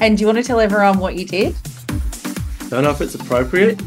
And 0.00 0.16
do 0.16 0.20
you 0.22 0.26
want 0.26 0.38
to 0.38 0.44
tell 0.44 0.60
everyone 0.60 0.98
what 0.98 1.16
you 1.16 1.24
did? 1.24 1.54
Don't 2.68 2.84
know 2.84 2.90
if 2.90 3.00
it's 3.00 3.14
appropriate. 3.14 3.80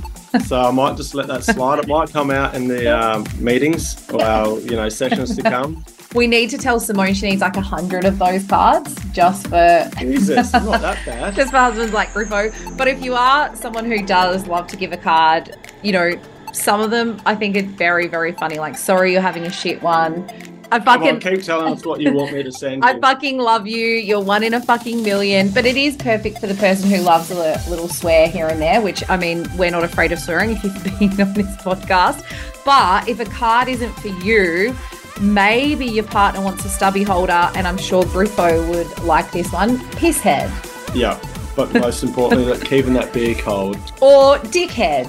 so 0.45 0.59
I 0.59 0.71
might 0.71 0.97
just 0.97 1.13
let 1.13 1.27
that 1.27 1.43
slide. 1.43 1.79
It 1.79 1.87
might 1.87 2.11
come 2.11 2.31
out 2.31 2.55
in 2.55 2.67
the 2.67 2.87
um, 2.87 3.25
meetings 3.37 4.09
or 4.11 4.23
our, 4.23 4.59
you 4.59 4.71
know, 4.71 4.89
sessions 4.89 5.35
to 5.35 5.43
come. 5.43 5.83
We 6.15 6.25
need 6.25 6.49
to 6.49 6.57
tell 6.57 6.79
Simone 6.79 7.13
she 7.13 7.29
needs 7.29 7.41
like 7.41 7.55
a 7.55 7.61
hundred 7.61 8.03
of 8.03 8.17
those 8.17 8.43
cards 8.47 8.95
just 9.11 9.45
for 9.45 9.87
Jesus, 9.99 10.51
not 10.53 10.81
that 10.81 10.97
bad. 11.05 11.35
just 11.35 11.51
for 11.51 11.57
husbands 11.57 11.93
like 11.93 12.09
Griffo. 12.09 12.75
But 12.75 12.87
if 12.87 12.99
you 13.03 13.13
are 13.13 13.55
someone 13.55 13.85
who 13.85 14.03
does 14.03 14.47
love 14.47 14.65
to 14.69 14.75
give 14.75 14.91
a 14.91 14.97
card, 14.97 15.55
you 15.83 15.91
know, 15.91 16.19
some 16.51 16.81
of 16.81 16.89
them 16.89 17.21
I 17.27 17.35
think 17.35 17.55
are 17.57 17.61
very, 17.61 18.07
very 18.07 18.31
funny. 18.31 18.57
Like, 18.57 18.75
sorry, 18.75 19.11
you're 19.11 19.21
having 19.21 19.45
a 19.45 19.51
shit 19.51 19.83
one. 19.83 20.27
I 20.71 20.79
fucking 20.79 21.15
on, 21.15 21.19
keep 21.19 21.41
telling 21.41 21.73
us 21.73 21.85
what 21.85 21.99
you 21.99 22.13
want 22.13 22.33
me 22.33 22.43
to 22.43 22.51
send. 22.51 22.85
I 22.85 22.99
fucking 22.99 23.37
love 23.37 23.67
you. 23.67 23.87
You're 23.87 24.21
one 24.21 24.43
in 24.43 24.53
a 24.53 24.61
fucking 24.61 25.01
million. 25.01 25.49
But 25.49 25.65
it 25.65 25.77
is 25.77 25.95
perfect 25.95 26.39
for 26.39 26.47
the 26.47 26.53
person 26.55 26.89
who 26.89 26.97
loves 26.97 27.31
a 27.31 27.35
little 27.69 27.87
swear 27.87 28.27
here 28.27 28.47
and 28.47 28.61
there. 28.61 28.81
Which 28.81 29.03
I 29.09 29.17
mean, 29.17 29.47
we're 29.57 29.71
not 29.71 29.83
afraid 29.83 30.11
of 30.11 30.19
swearing 30.19 30.51
if 30.51 30.63
you've 30.63 30.83
been 30.99 31.21
on 31.21 31.33
this 31.33 31.55
podcast. 31.57 32.23
But 32.63 33.07
if 33.07 33.19
a 33.19 33.25
card 33.25 33.67
isn't 33.67 33.93
for 33.93 34.09
you, 34.23 34.75
maybe 35.19 35.85
your 35.85 36.03
partner 36.03 36.41
wants 36.41 36.65
a 36.65 36.69
stubby 36.69 37.03
holder, 37.03 37.49
and 37.55 37.67
I'm 37.67 37.77
sure 37.77 38.03
Griffo 38.03 38.69
would 38.69 39.03
like 39.03 39.31
this 39.31 39.51
one. 39.51 39.77
Pisshead. 39.93 40.49
Yeah, 40.95 41.19
but 41.55 41.73
most 41.73 42.03
importantly, 42.03 42.45
that 42.45 42.65
keeping 42.65 42.93
that 42.93 43.11
beer 43.11 43.35
cold. 43.35 43.77
Or 44.01 44.37
dickhead. 44.37 45.07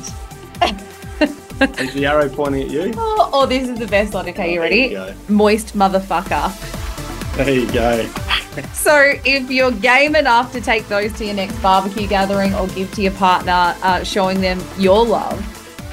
Is 1.61 1.93
the 1.93 2.07
arrow 2.07 2.29
pointing 2.29 2.63
at 2.63 2.71
you? 2.71 2.93
Oh, 2.97 3.31
oh, 3.33 3.47
this 3.47 3.69
is 3.69 3.79
the 3.79 3.87
best 3.87 4.15
one. 4.15 4.29
Okay, 4.29 4.55
you 4.55 4.61
ready? 4.61 4.89
You 4.89 5.15
Moist 5.29 5.77
motherfucker. 5.77 6.57
There 7.37 7.51
you 7.51 7.71
go. 7.73 8.09
So, 8.73 9.15
if 9.25 9.49
you're 9.51 9.71
game 9.71 10.17
enough 10.17 10.53
to 10.53 10.61
take 10.61 10.89
those 10.89 11.13
to 11.15 11.25
your 11.25 11.35
next 11.35 11.57
barbecue 11.63 12.07
gathering 12.09 12.53
or 12.55 12.67
give 12.69 12.93
to 12.95 13.03
your 13.03 13.13
partner, 13.13 13.75
uh, 13.83 14.03
showing 14.05 14.41
them 14.41 14.61
your 14.77 15.07
love, 15.07 15.41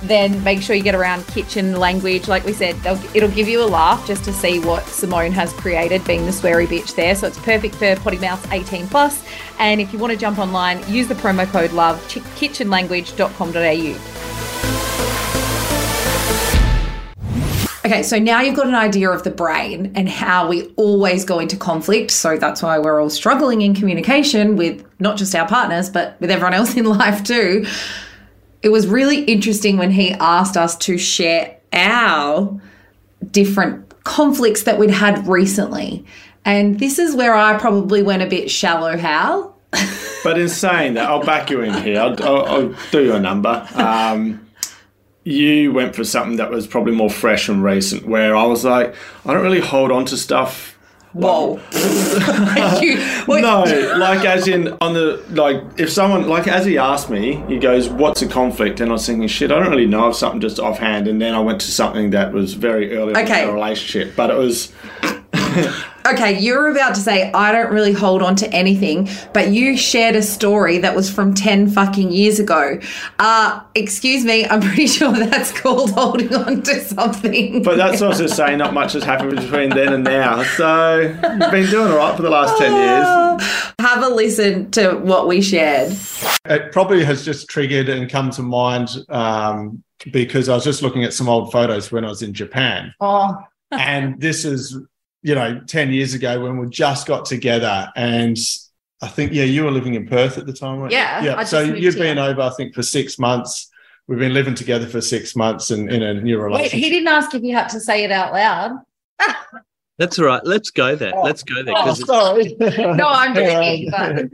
then 0.03 0.43
make 0.43 0.61
sure 0.61 0.75
you 0.75 0.83
get 0.83 0.93
around 0.95 1.25
kitchen 1.27 1.75
language. 1.75 2.27
Like 2.27 2.43
we 2.45 2.53
said, 2.53 2.75
it'll 3.13 3.29
give 3.29 3.47
you 3.47 3.63
a 3.63 3.65
laugh 3.65 4.05
just 4.07 4.23
to 4.25 4.33
see 4.33 4.59
what 4.59 4.85
Simone 4.87 5.31
has 5.31 5.53
created, 5.53 6.03
being 6.05 6.25
the 6.25 6.31
sweary 6.31 6.67
bitch 6.67 6.95
there. 6.95 7.15
So 7.15 7.27
it's 7.27 7.39
perfect 7.39 7.75
for 7.75 7.95
potty 7.97 8.17
mouths 8.17 8.45
18 8.51 8.87
plus. 8.87 9.23
And 9.59 9.79
if 9.81 9.93
you 9.93 9.99
want 9.99 10.11
to 10.11 10.17
jump 10.17 10.39
online, 10.39 10.83
use 10.91 11.07
the 11.07 11.15
promo 11.15 11.47
code 11.47 11.71
LOVE, 11.73 11.97
kitchenlanguage.com.au. 12.07 14.36
Okay, 17.87 18.03
so 18.03 18.19
now 18.19 18.41
you've 18.41 18.57
got 18.57 18.67
an 18.67 18.75
idea 18.75 19.09
of 19.09 19.23
the 19.23 19.29
brain 19.29 19.93
and 19.95 20.09
how 20.09 20.49
we 20.49 20.65
always 20.75 21.23
go 21.23 21.39
into 21.39 21.55
conflict. 21.55 22.11
So 22.11 22.35
that's 22.35 22.61
why 22.61 22.79
we're 22.79 23.01
all 23.01 23.09
struggling 23.09 23.61
in 23.61 23.73
communication 23.73 24.57
with 24.57 24.85
not 24.99 25.15
just 25.15 25.33
our 25.33 25.47
partners, 25.47 25.89
but 25.89 26.19
with 26.19 26.29
everyone 26.29 26.53
else 26.53 26.75
in 26.75 26.83
life 26.97 27.23
too. 27.23 27.65
It 28.61 28.69
was 28.69 28.87
really 28.87 29.23
interesting 29.23 29.77
when 29.77 29.91
he 29.91 30.11
asked 30.11 30.57
us 30.57 30.75
to 30.79 30.97
share 30.97 31.55
our 31.71 32.59
different 33.31 34.03
conflicts 34.03 34.63
that 34.63 34.77
we'd 34.77 34.89
had 34.89 35.25
recently. 35.25 36.05
And 36.43 36.81
this 36.81 36.99
is 36.99 37.15
where 37.15 37.35
I 37.35 37.57
probably 37.57 38.03
went 38.03 38.21
a 38.21 38.27
bit 38.27 38.51
shallow, 38.51 38.97
Hal. 38.97 39.57
but 40.25 40.37
in 40.37 40.49
saying 40.49 40.95
that, 40.95 41.09
I'll 41.09 41.23
back 41.23 41.49
you 41.49 41.61
in 41.61 41.73
here. 41.83 42.01
I'll, 42.01 42.21
I'll, 42.21 42.45
I'll 42.47 42.75
do 42.91 43.05
you 43.05 43.13
a 43.13 43.19
number. 43.21 43.65
Um, 43.75 44.45
you 45.27 45.73
went 45.73 45.93
for 45.93 46.05
something 46.05 46.37
that 46.37 46.49
was 46.49 46.65
probably 46.65 46.93
more 46.93 47.09
fresh 47.09 47.49
and 47.49 47.61
recent, 47.61 48.07
where 48.07 48.35
I 48.35 48.45
was 48.45 48.63
like, 48.63 48.95
I 49.25 49.33
don't 49.33 49.43
really 49.43 49.59
hold 49.59 49.91
on 49.91 50.05
to 50.05 50.17
stuff. 50.17 50.77
Whoa. 51.11 51.59
you, 52.81 52.97
no, 53.27 53.63
like 53.97 54.25
as 54.25 54.47
in 54.47 54.77
on 54.79 54.93
the 54.93 55.23
like 55.29 55.61
if 55.77 55.91
someone 55.91 56.27
like 56.29 56.47
as 56.47 56.65
he 56.65 56.77
asked 56.77 57.09
me, 57.09 57.43
he 57.47 57.57
goes, 57.57 57.89
"What's 57.89 58.21
a 58.21 58.27
conflict?" 58.27 58.79
And 58.79 58.89
I 58.89 58.93
was 58.93 59.05
thinking, 59.05 59.27
"Shit, 59.27 59.51
I 59.51 59.59
don't 59.59 59.69
really 59.69 59.87
know 59.87 60.05
of 60.05 60.15
something 60.15 60.39
just 60.39 60.59
offhand." 60.59 61.07
And 61.07 61.21
then 61.21 61.33
I 61.33 61.39
went 61.39 61.59
to 61.61 61.71
something 61.71 62.11
that 62.11 62.33
was 62.33 62.53
very 62.53 62.95
early 62.95 63.15
okay. 63.15 63.41
in 63.41 63.47
the 63.47 63.53
relationship, 63.53 64.15
but 64.15 64.29
it 64.29 64.37
was 64.37 64.71
okay, 66.07 66.39
you're 66.39 66.69
about 66.69 66.95
to 66.95 67.01
say, 67.01 67.31
I 67.31 67.51
don't 67.51 67.71
really 67.71 67.93
hold 67.93 68.21
on 68.21 68.35
to 68.37 68.53
anything, 68.53 69.09
but 69.33 69.49
you 69.49 69.77
shared 69.77 70.15
a 70.15 70.21
story 70.21 70.77
that 70.79 70.95
was 70.95 71.09
from 71.09 71.33
10 71.33 71.69
fucking 71.69 72.11
years 72.11 72.39
ago. 72.39 72.79
Uh, 73.19 73.61
excuse 73.75 74.23
me, 74.23 74.45
I'm 74.45 74.61
pretty 74.61 74.87
sure 74.97 75.11
that's 75.11 75.57
called 75.59 75.91
holding 75.91 76.33
on 76.33 76.61
to 76.63 76.81
something. 76.81 77.63
But 77.63 77.77
that's 77.77 78.01
also 78.01 78.27
saying 78.27 78.57
not 78.57 78.73
much 78.73 78.93
has 78.93 79.03
happened 79.03 79.31
between 79.31 79.69
then 79.69 79.93
and 79.93 80.03
now. 80.03 80.43
So 80.43 80.99
you've 80.99 81.51
been 81.51 81.69
doing 81.69 81.91
all 81.91 81.97
right 81.97 82.15
for 82.15 82.21
the 82.21 82.29
last 82.29 82.57
10 82.57 82.73
years. 82.73 83.73
Have 83.79 84.03
a 84.03 84.09
listen 84.09 84.71
to 84.71 84.95
what 84.95 85.27
we 85.27 85.41
shared. 85.41 85.95
It 86.45 86.71
probably 86.71 87.03
has 87.03 87.23
just 87.25 87.49
triggered 87.49 87.89
and 87.89 88.09
come 88.09 88.31
to 88.31 88.41
mind 88.41 88.89
um, 89.09 89.83
because 90.11 90.49
I 90.49 90.55
was 90.55 90.63
just 90.63 90.81
looking 90.81 91.03
at 91.03 91.13
some 91.13 91.29
old 91.29 91.51
photos 91.51 91.91
when 91.91 92.05
I 92.05 92.09
was 92.09 92.21
in 92.21 92.33
Japan. 92.33 92.93
Oh. 92.99 93.37
and 93.71 94.19
this 94.21 94.45
is 94.45 94.77
you 95.27 95.35
know, 95.35 95.59
10 95.67 95.91
years 95.91 96.13
ago 96.13 96.41
when 96.41 96.57
we 96.57 96.69
just 96.69 97.05
got 97.05 97.25
together 97.25 97.91
and 97.97 98.37
I 99.01 99.09
think, 99.09 99.33
yeah, 99.33 99.43
you 99.43 99.65
were 99.65 99.71
living 99.71 99.95
in 99.95 100.07
Perth 100.07 100.37
at 100.37 100.45
the 100.45 100.53
time, 100.53 100.79
right? 100.79 100.89
Yeah. 100.89 101.21
Yeah. 101.21 101.43
So 101.43 101.59
you've 101.59 101.97
been 101.97 102.17
over, 102.17 102.41
I 102.41 102.49
think, 102.51 102.73
for 102.73 102.81
six 102.81 103.19
months. 103.19 103.69
We've 104.07 104.17
been 104.17 104.33
living 104.33 104.55
together 104.55 104.87
for 104.87 105.01
six 105.01 105.35
months 105.35 105.69
and 105.69 105.91
in 105.91 106.01
a 106.01 106.13
new 106.13 106.39
relationship. 106.39 106.73
Wait, 106.75 106.81
he 106.81 106.89
didn't 106.89 107.09
ask 107.09 107.35
if 107.35 107.43
you 107.43 107.53
had 107.53 107.67
to 107.69 107.81
say 107.81 108.05
it 108.05 108.11
out 108.11 108.31
loud. 108.31 108.79
That's 109.97 110.17
all 110.17 110.25
right. 110.25 110.41
Let's 110.45 110.69
go 110.69 110.95
there. 110.95 111.11
Oh, 111.13 111.23
Let's 111.23 111.43
go 111.43 111.61
there. 111.61 111.75
Oh, 111.75 111.93
sorry. 111.93 112.55
no, 112.59 113.09
I'm 113.09 113.35
joking. 113.35 113.91
But... 113.91 114.29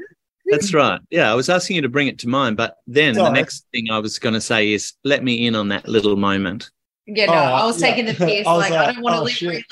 That's 0.45 0.75
right. 0.75 1.01
Yeah, 1.09 1.31
I 1.31 1.33
was 1.33 1.49
asking 1.49 1.77
you 1.77 1.81
to 1.81 1.89
bring 1.89 2.07
it 2.07 2.19
to 2.19 2.27
mind, 2.27 2.55
but 2.55 2.75
then 2.85 3.15
sorry. 3.15 3.29
the 3.29 3.33
next 3.33 3.65
thing 3.71 3.89
I 3.89 3.97
was 3.97 4.19
going 4.19 4.33
to 4.33 4.41
say 4.41 4.73
is 4.73 4.93
let 5.03 5.23
me 5.23 5.47
in 5.47 5.55
on 5.55 5.69
that 5.69 5.87
little 5.87 6.17
moment. 6.17 6.69
Yeah, 7.05 7.25
no, 7.25 7.33
oh, 7.33 7.37
I 7.37 7.65
was 7.65 7.81
yeah. 7.81 7.87
taking 7.89 8.05
the 8.05 8.13
piss. 8.25 8.47
I 8.47 8.53
like, 8.53 8.71
like, 8.71 8.79
I 8.79 8.93
don't 8.93 9.01
want 9.01 9.15
to 9.15 9.21
oh, 9.21 9.49
live, 9.49 9.63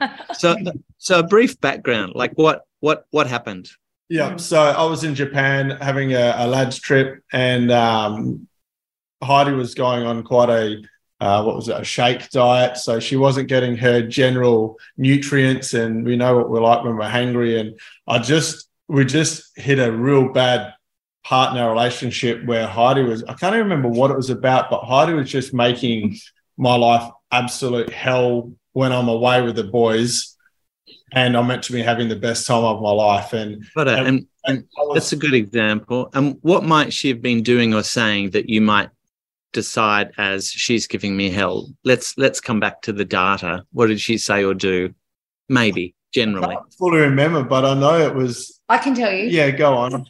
live 0.00 0.10
so, 0.36 0.56
so 0.98 1.18
a 1.18 1.26
brief 1.26 1.60
background. 1.60 2.12
Like, 2.14 2.32
what, 2.34 2.64
what, 2.80 3.06
what 3.10 3.26
happened? 3.26 3.70
Yeah, 4.08 4.36
so 4.36 4.60
I 4.60 4.84
was 4.84 5.04
in 5.04 5.14
Japan 5.14 5.70
having 5.70 6.12
a, 6.14 6.34
a 6.36 6.46
lads 6.46 6.80
trip, 6.80 7.22
and 7.32 7.70
um, 7.70 8.48
Heidi 9.22 9.52
was 9.52 9.74
going 9.74 10.04
on 10.04 10.24
quite 10.24 10.50
a 10.50 10.82
uh, 11.20 11.42
what 11.42 11.54
was 11.54 11.68
it, 11.68 11.78
a 11.78 11.84
shake 11.84 12.30
diet. 12.30 12.76
So 12.78 12.98
she 12.98 13.16
wasn't 13.16 13.48
getting 13.48 13.76
her 13.76 14.02
general 14.02 14.78
nutrients, 14.96 15.74
and 15.74 16.04
we 16.04 16.16
know 16.16 16.36
what 16.36 16.50
we're 16.50 16.60
like 16.60 16.82
when 16.82 16.96
we're 16.96 17.08
hungry. 17.08 17.60
And 17.60 17.78
I 18.08 18.18
just 18.18 18.68
we 18.88 19.04
just 19.04 19.56
hit 19.56 19.78
a 19.78 19.92
real 19.92 20.32
bad 20.32 20.74
partner 21.24 21.68
relationship 21.70 22.44
where 22.46 22.66
Heidi 22.66 23.02
was, 23.02 23.22
I 23.24 23.34
can't 23.34 23.54
even 23.54 23.68
remember 23.68 23.88
what 23.88 24.10
it 24.10 24.16
was 24.16 24.30
about, 24.30 24.70
but 24.70 24.82
Heidi 24.82 25.12
was 25.12 25.30
just 25.30 25.52
making 25.52 26.16
my 26.56 26.74
life 26.76 27.10
absolute 27.30 27.92
hell 27.92 28.52
when 28.72 28.92
I'm 28.92 29.08
away 29.08 29.42
with 29.42 29.56
the 29.56 29.64
boys 29.64 30.36
and 31.12 31.36
I'm 31.36 31.46
meant 31.46 31.64
to 31.64 31.72
be 31.72 31.82
having 31.82 32.08
the 32.08 32.16
best 32.16 32.46
time 32.46 32.64
of 32.64 32.80
my 32.80 32.90
life. 32.90 33.32
And, 33.32 33.64
but, 33.74 33.88
uh, 33.88 33.92
and, 33.92 34.06
and, 34.06 34.26
and 34.46 34.64
was, 34.76 34.94
that's 34.94 35.12
a 35.12 35.16
good 35.16 35.34
example. 35.34 36.10
And 36.14 36.38
what 36.42 36.64
might 36.64 36.92
she 36.92 37.08
have 37.08 37.22
been 37.22 37.42
doing 37.42 37.74
or 37.74 37.82
saying 37.82 38.30
that 38.30 38.48
you 38.48 38.60
might 38.60 38.90
decide 39.52 40.12
as 40.18 40.50
she's 40.50 40.86
giving 40.86 41.16
me 41.16 41.30
hell? 41.30 41.68
Let's 41.84 42.16
let's 42.16 42.40
come 42.40 42.60
back 42.60 42.82
to 42.82 42.92
the 42.92 43.04
data. 43.04 43.64
What 43.72 43.88
did 43.88 44.00
she 44.00 44.18
say 44.18 44.44
or 44.44 44.54
do? 44.54 44.94
Maybe 45.48 45.94
generally. 46.12 46.56
I 46.56 46.60
fully 46.78 47.00
remember, 47.00 47.42
but 47.42 47.64
I 47.64 47.74
know 47.74 47.98
it 47.98 48.14
was. 48.14 48.60
I 48.68 48.78
can 48.78 48.94
tell 48.94 49.12
you. 49.12 49.24
Yeah, 49.24 49.50
go 49.50 49.74
on. 49.74 50.06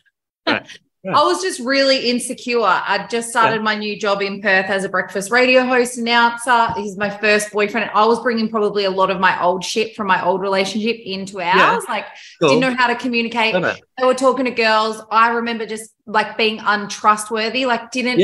Right. 0.47 0.67
Yeah. 1.03 1.19
I 1.19 1.25
was 1.25 1.41
just 1.41 1.61
really 1.61 2.11
insecure. 2.11 2.61
I 2.61 3.07
just 3.11 3.31
started 3.31 3.57
yeah. 3.57 3.63
my 3.63 3.75
new 3.75 3.99
job 3.99 4.21
in 4.21 4.43
Perth 4.43 4.67
as 4.67 4.85
a 4.85 4.89
breakfast 4.89 5.31
radio 5.31 5.65
host 5.65 5.97
announcer. 5.97 6.73
He's 6.77 6.99
my 6.99 7.09
first 7.09 7.53
boyfriend. 7.53 7.91
I 7.95 8.05
was 8.05 8.21
bringing 8.21 8.51
probably 8.51 8.85
a 8.85 8.91
lot 8.91 9.11
of 9.11 9.19
my 9.19 9.43
old 9.43 9.65
shit 9.65 9.97
from 9.97 10.09
my 10.09 10.23
old 10.23 10.43
relationship 10.43 10.97
into 11.03 11.41
ours. 11.41 11.57
Yeah. 11.57 11.81
Like, 11.89 12.05
cool. 12.39 12.51
didn't 12.51 12.61
know 12.61 12.77
how 12.77 12.89
to 12.89 12.97
communicate. 12.97 13.55
They 13.55 14.05
were 14.05 14.15
talking 14.15 14.45
to 14.45 14.51
girls. 14.51 15.01
I 15.11 15.31
remember 15.31 15.65
just 15.65 15.91
like 16.05 16.37
being 16.37 16.61
untrustworthy. 16.61 17.65
Like, 17.65 17.91
didn't 17.91 18.19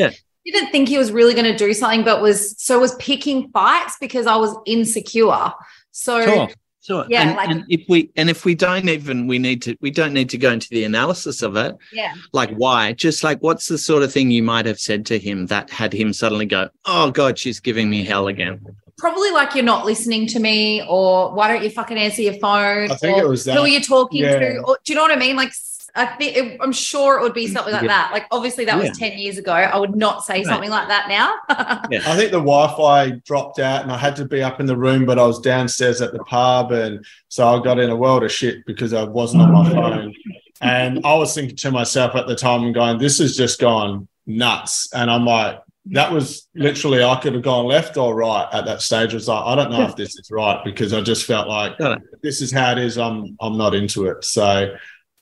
didn't 0.44 0.70
think 0.70 0.88
he 0.88 0.98
was 0.98 1.10
really 1.10 1.34
going 1.34 1.50
to 1.50 1.56
do 1.56 1.72
something, 1.72 2.04
but 2.04 2.22
was 2.22 2.62
so 2.62 2.78
was 2.78 2.94
picking 2.96 3.50
fights 3.50 3.96
because 3.98 4.26
I 4.26 4.36
was 4.36 4.54
insecure. 4.66 5.50
So. 5.92 6.48
Sure. 6.86 7.04
Yeah. 7.08 7.22
And, 7.22 7.36
like, 7.36 7.48
and 7.48 7.64
if 7.68 7.82
we 7.88 8.10
and 8.14 8.30
if 8.30 8.44
we 8.44 8.54
don't 8.54 8.88
even 8.88 9.26
we 9.26 9.40
need 9.40 9.60
to 9.62 9.76
we 9.80 9.90
don't 9.90 10.12
need 10.12 10.30
to 10.30 10.38
go 10.38 10.52
into 10.52 10.68
the 10.70 10.84
analysis 10.84 11.42
of 11.42 11.56
it. 11.56 11.76
Yeah. 11.92 12.14
Like 12.32 12.50
why? 12.54 12.92
Just 12.92 13.24
like 13.24 13.40
what's 13.40 13.66
the 13.66 13.76
sort 13.76 14.04
of 14.04 14.12
thing 14.12 14.30
you 14.30 14.44
might 14.44 14.66
have 14.66 14.78
said 14.78 15.04
to 15.06 15.18
him 15.18 15.46
that 15.46 15.68
had 15.68 15.92
him 15.92 16.12
suddenly 16.12 16.46
go, 16.46 16.68
Oh 16.84 17.10
God, 17.10 17.38
she's 17.38 17.58
giving 17.58 17.90
me 17.90 18.04
hell 18.04 18.28
again. 18.28 18.64
Probably 18.98 19.32
like 19.32 19.54
you're 19.56 19.64
not 19.64 19.84
listening 19.84 20.26
to 20.28 20.38
me, 20.38 20.82
or 20.88 21.34
why 21.34 21.48
don't 21.48 21.62
you 21.62 21.70
fucking 21.70 21.98
answer 21.98 22.22
your 22.22 22.38
phone? 22.38 22.90
I 22.90 22.94
think 22.94 23.18
it 23.18 23.28
was 23.28 23.44
that. 23.44 23.56
Who 23.56 23.62
are 23.62 23.68
you 23.68 23.82
talking 23.82 24.22
yeah. 24.22 24.38
to? 24.38 24.58
Or, 24.60 24.78
do 24.84 24.92
you 24.92 24.96
know 24.96 25.02
what 25.02 25.12
I 25.12 25.16
mean? 25.16 25.36
Like 25.36 25.52
I 25.96 26.06
think 26.06 26.36
it, 26.36 26.58
I'm 26.60 26.72
sure 26.72 27.18
it 27.18 27.22
would 27.22 27.34
be 27.34 27.46
something 27.46 27.72
like 27.72 27.82
yeah. 27.82 27.88
that. 27.88 28.12
Like 28.12 28.26
obviously 28.30 28.64
that 28.66 28.76
yeah. 28.76 28.88
was 28.88 28.98
10 28.98 29.18
years 29.18 29.38
ago. 29.38 29.52
I 29.52 29.78
would 29.78 29.96
not 29.96 30.24
say 30.24 30.34
right. 30.34 30.46
something 30.46 30.70
like 30.70 30.88
that 30.88 31.08
now. 31.08 31.34
yeah. 31.90 32.02
I 32.06 32.16
think 32.16 32.30
the 32.30 32.38
Wi-Fi 32.38 33.10
dropped 33.24 33.58
out 33.58 33.82
and 33.82 33.90
I 33.90 33.96
had 33.96 34.16
to 34.16 34.24
be 34.24 34.42
up 34.42 34.60
in 34.60 34.66
the 34.66 34.76
room, 34.76 35.06
but 35.06 35.18
I 35.18 35.26
was 35.26 35.40
downstairs 35.40 36.00
at 36.00 36.12
the 36.12 36.20
pub. 36.20 36.72
And 36.72 37.04
so 37.28 37.46
I 37.46 37.62
got 37.62 37.78
in 37.78 37.90
a 37.90 37.96
world 37.96 38.24
of 38.24 38.32
shit 38.32 38.64
because 38.66 38.92
I 38.92 39.04
wasn't 39.04 39.42
on 39.42 39.52
my 39.52 39.70
phone. 39.72 40.14
And 40.60 41.04
I 41.04 41.14
was 41.14 41.34
thinking 41.34 41.56
to 41.56 41.70
myself 41.70 42.14
at 42.14 42.26
the 42.26 42.36
time 42.36 42.64
and 42.64 42.74
going, 42.74 42.98
this 42.98 43.18
has 43.18 43.36
just 43.36 43.58
gone 43.58 44.08
nuts. 44.26 44.92
And 44.92 45.10
I'm 45.10 45.24
like, 45.24 45.60
that 45.90 46.10
was 46.10 46.48
literally 46.54 47.04
I 47.04 47.18
could 47.20 47.34
have 47.34 47.42
gone 47.42 47.66
left 47.66 47.96
or 47.96 48.14
right 48.14 48.48
at 48.52 48.64
that 48.64 48.82
stage. 48.82 49.12
I 49.12 49.14
was 49.14 49.28
like, 49.28 49.44
I 49.44 49.54
don't 49.54 49.70
know 49.70 49.82
if 49.82 49.94
this 49.94 50.16
is 50.16 50.30
right 50.30 50.62
because 50.64 50.92
I 50.92 51.00
just 51.00 51.24
felt 51.24 51.46
like 51.46 51.78
this 52.22 52.42
is 52.42 52.50
how 52.50 52.72
it 52.72 52.78
is. 52.78 52.98
I'm 52.98 53.36
I'm 53.40 53.56
not 53.56 53.74
into 53.74 54.06
it. 54.06 54.24
So 54.24 54.74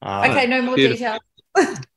uh, 0.02 0.28
okay, 0.30 0.46
no 0.46 0.62
more 0.62 0.76
Beautiful. 0.76 1.18
details. 1.56 1.78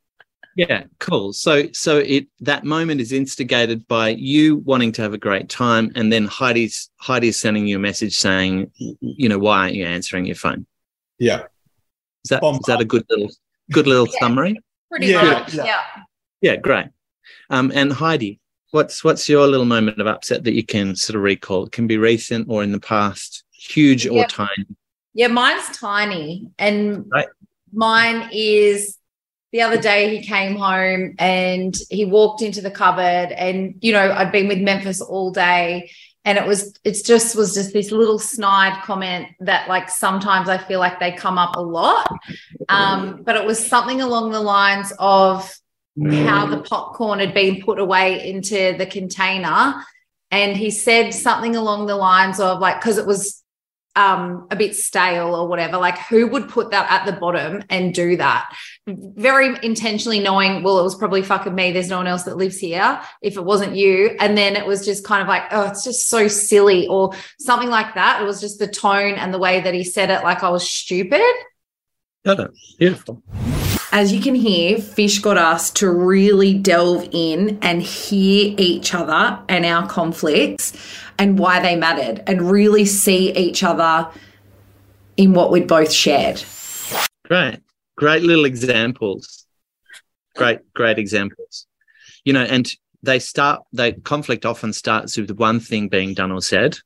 Yeah, 0.57 0.85
cool. 0.97 1.33
So 1.33 1.71
so 1.71 1.99
it 1.99 2.25
that 2.39 2.63
moment 2.63 2.99
is 2.99 3.11
instigated 3.11 3.87
by 3.87 4.09
you 4.09 4.57
wanting 4.65 4.91
to 4.93 5.03
have 5.03 5.13
a 5.13 5.17
great 5.19 5.49
time, 5.49 5.91
and 5.93 6.11
then 6.11 6.25
Heidi's 6.25 6.89
Heidi's 6.99 7.39
sending 7.39 7.67
you 7.67 7.75
a 7.75 7.79
message 7.79 8.17
saying, 8.17 8.71
you 8.77 9.29
know, 9.29 9.37
why 9.37 9.59
aren't 9.59 9.75
you 9.75 9.85
answering 9.85 10.25
your 10.25 10.35
phone? 10.35 10.65
Yeah. 11.19 11.43
Is 12.25 12.29
that 12.29 12.43
is 12.43 12.59
that 12.65 12.81
a 12.81 12.85
good 12.85 13.05
little 13.07 13.29
good 13.71 13.85
little 13.85 14.07
yeah, 14.07 14.19
summary? 14.19 14.59
Pretty 14.89 15.07
yeah, 15.07 15.21
much. 15.21 15.53
Yeah. 15.53 15.65
yeah. 15.65 15.81
Yeah, 16.41 16.55
great. 16.55 16.87
Um, 17.51 17.71
and 17.75 17.93
Heidi, 17.93 18.39
what's 18.71 19.03
what's 19.03 19.29
your 19.29 19.45
little 19.45 19.65
moment 19.65 20.01
of 20.01 20.07
upset 20.07 20.43
that 20.45 20.53
you 20.53 20.65
can 20.65 20.95
sort 20.95 21.17
of 21.17 21.21
recall? 21.21 21.65
It 21.65 21.71
can 21.71 21.85
be 21.85 21.97
recent 21.97 22.47
or 22.49 22.63
in 22.63 22.71
the 22.71 22.79
past, 22.79 23.43
huge 23.51 24.07
or 24.07 24.25
tiny. 24.25 24.65
Yeah, 25.13 25.27
mine's 25.27 25.77
tiny, 25.77 26.49
and 26.57 27.05
right. 27.11 27.27
Mine 27.73 28.29
is 28.31 28.97
the 29.51 29.61
other 29.61 29.79
day 29.79 30.15
he 30.15 30.23
came 30.23 30.55
home 30.55 31.15
and 31.19 31.75
he 31.89 32.05
walked 32.05 32.41
into 32.41 32.61
the 32.61 32.71
cupboard 32.71 33.31
and 33.31 33.75
you 33.81 33.93
know 33.93 34.11
I'd 34.11 34.31
been 34.31 34.47
with 34.47 34.59
Memphis 34.59 35.01
all 35.01 35.31
day 35.31 35.89
and 36.27 36.37
it 36.37 36.45
was 36.45 36.73
it's 36.83 37.01
just 37.01 37.37
was 37.37 37.53
just 37.53 37.71
this 37.71 37.89
little 37.89 38.19
snide 38.19 38.83
comment 38.83 39.29
that 39.39 39.69
like 39.69 39.89
sometimes 39.89 40.49
I 40.49 40.57
feel 40.57 40.77
like 40.77 40.99
they 40.99 41.13
come 41.13 41.37
up 41.37 41.55
a 41.55 41.61
lot. 41.61 42.11
Um, 42.67 43.23
but 43.23 43.37
it 43.37 43.45
was 43.45 43.65
something 43.65 44.01
along 44.01 44.31
the 44.31 44.41
lines 44.41 44.91
of 44.99 45.49
how 46.05 46.45
the 46.47 46.59
popcorn 46.59 47.19
had 47.19 47.33
been 47.33 47.61
put 47.61 47.79
away 47.79 48.29
into 48.29 48.75
the 48.77 48.85
container. 48.85 49.81
And 50.29 50.57
he 50.57 50.69
said 50.69 51.13
something 51.13 51.55
along 51.55 51.87
the 51.87 51.95
lines 51.95 52.41
of 52.41 52.59
like 52.59 52.81
because 52.81 52.97
it 52.97 53.05
was 53.05 53.41
um, 53.97 54.47
a 54.51 54.55
bit 54.55 54.75
stale 54.75 55.35
or 55.35 55.47
whatever. 55.47 55.77
Like, 55.77 55.97
who 55.97 56.27
would 56.27 56.47
put 56.47 56.69
that 56.71 56.89
at 56.89 57.05
the 57.05 57.19
bottom 57.19 57.63
and 57.69 57.93
do 57.93 58.15
that? 58.17 58.55
Very 58.85 59.57
intentionally 59.63 60.19
knowing, 60.19 60.61
well, 60.61 60.79
it 60.79 60.83
was 60.83 60.95
probably 60.95 61.23
fucking 61.23 61.55
me. 61.55 61.71
There's 61.71 61.89
no 61.89 61.97
one 61.97 62.07
else 62.07 62.23
that 62.23 62.37
lives 62.37 62.59
here 62.59 63.01
if 63.23 63.35
it 63.35 63.43
wasn't 63.43 63.75
you. 63.75 64.15
And 64.19 64.37
then 64.37 64.55
it 64.55 64.65
was 64.65 64.85
just 64.85 65.03
kind 65.03 65.23
of 65.23 65.27
like, 65.27 65.43
oh, 65.51 65.67
it's 65.67 65.83
just 65.83 66.07
so 66.07 66.27
silly 66.27 66.87
or 66.87 67.13
something 67.39 67.69
like 67.69 67.95
that. 67.95 68.21
It 68.21 68.25
was 68.25 68.39
just 68.39 68.59
the 68.59 68.67
tone 68.67 69.15
and 69.15 69.33
the 69.33 69.39
way 69.39 69.61
that 69.61 69.73
he 69.73 69.83
said 69.83 70.11
it, 70.11 70.23
like 70.23 70.43
I 70.43 70.49
was 70.49 70.69
stupid. 70.69 71.21
Got 72.23 72.39
it. 72.39 72.51
Beautiful. 72.77 73.23
As 73.91 74.13
you 74.13 74.21
can 74.21 74.35
hear, 74.35 74.79
Fish 74.79 75.19
got 75.19 75.37
us 75.37 75.71
to 75.71 75.89
really 75.89 76.53
delve 76.53 77.07
in 77.13 77.57
and 77.61 77.81
hear 77.81 78.53
each 78.57 78.93
other 78.93 79.39
and 79.47 79.65
our 79.65 79.87
conflicts 79.87 80.73
and 81.19 81.39
why 81.39 81.59
they 81.59 81.75
mattered 81.75 82.23
and 82.27 82.49
really 82.49 82.85
see 82.85 83.35
each 83.35 83.63
other 83.63 84.09
in 85.15 85.33
what 85.33 85.51
we'd 85.51 85.67
both 85.67 85.91
shared. 85.91 86.43
Great. 87.25 87.59
Great 87.97 88.23
little 88.23 88.45
examples. 88.45 89.45
Great, 90.35 90.59
great 90.73 90.99
examples. 90.99 91.65
You 92.23 92.33
know, 92.33 92.43
and 92.43 92.71
they 93.01 93.19
start, 93.19 93.63
they 93.73 93.93
conflict 93.93 94.45
often 94.45 94.73
starts 94.73 95.17
with 95.17 95.31
one 95.31 95.59
thing 95.59 95.87
being 95.87 96.13
done 96.13 96.31
or 96.31 96.41
said. 96.41 96.77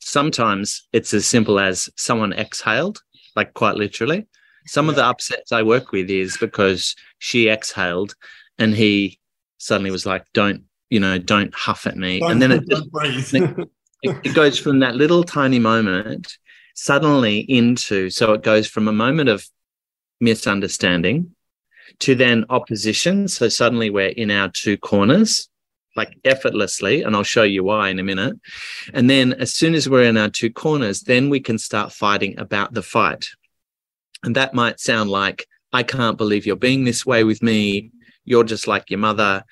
Sometimes 0.00 0.86
it's 0.92 1.14
as 1.14 1.26
simple 1.26 1.58
as 1.58 1.88
someone 1.96 2.32
exhaled, 2.32 3.00
like 3.34 3.54
quite 3.54 3.76
literally. 3.76 4.26
Some 4.66 4.88
of 4.88 4.94
the 4.94 5.04
upsets 5.04 5.52
I 5.52 5.62
work 5.62 5.92
with 5.92 6.10
is 6.10 6.36
because 6.36 6.94
she 7.18 7.48
exhaled 7.48 8.14
and 8.58 8.74
he 8.74 9.18
suddenly 9.58 9.90
was 9.90 10.06
like, 10.06 10.24
don't 10.34 10.64
you 10.92 11.00
know, 11.00 11.16
don't 11.16 11.54
huff 11.54 11.86
at 11.86 11.96
me. 11.96 12.20
Don't, 12.20 12.32
and 12.32 12.42
then 12.42 12.52
it, 12.52 12.68
just, 12.68 13.34
it, 13.34 13.68
it 14.02 14.34
goes 14.34 14.58
from 14.58 14.80
that 14.80 14.94
little 14.94 15.24
tiny 15.24 15.58
moment 15.58 16.36
suddenly 16.74 17.38
into, 17.40 18.10
so 18.10 18.34
it 18.34 18.42
goes 18.42 18.66
from 18.68 18.88
a 18.88 18.92
moment 18.92 19.30
of 19.30 19.48
misunderstanding 20.20 21.34
to 22.00 22.14
then 22.14 22.44
opposition. 22.50 23.26
So 23.26 23.48
suddenly 23.48 23.88
we're 23.88 24.08
in 24.08 24.30
our 24.30 24.50
two 24.50 24.76
corners, 24.76 25.48
like 25.96 26.14
effortlessly, 26.26 27.02
and 27.02 27.16
I'll 27.16 27.22
show 27.22 27.42
you 27.42 27.64
why 27.64 27.88
in 27.88 27.98
a 27.98 28.04
minute. 28.04 28.38
And 28.92 29.08
then 29.08 29.32
as 29.32 29.54
soon 29.54 29.74
as 29.74 29.88
we're 29.88 30.04
in 30.04 30.18
our 30.18 30.28
two 30.28 30.52
corners, 30.52 31.00
then 31.00 31.30
we 31.30 31.40
can 31.40 31.56
start 31.56 31.90
fighting 31.90 32.38
about 32.38 32.74
the 32.74 32.82
fight. 32.82 33.28
And 34.22 34.36
that 34.36 34.52
might 34.52 34.78
sound 34.78 35.08
like, 35.08 35.46
I 35.72 35.84
can't 35.84 36.18
believe 36.18 36.44
you're 36.44 36.56
being 36.56 36.84
this 36.84 37.06
way 37.06 37.24
with 37.24 37.42
me. 37.42 37.92
You're 38.26 38.44
just 38.44 38.68
like 38.68 38.90
your 38.90 39.00
mother. 39.00 39.42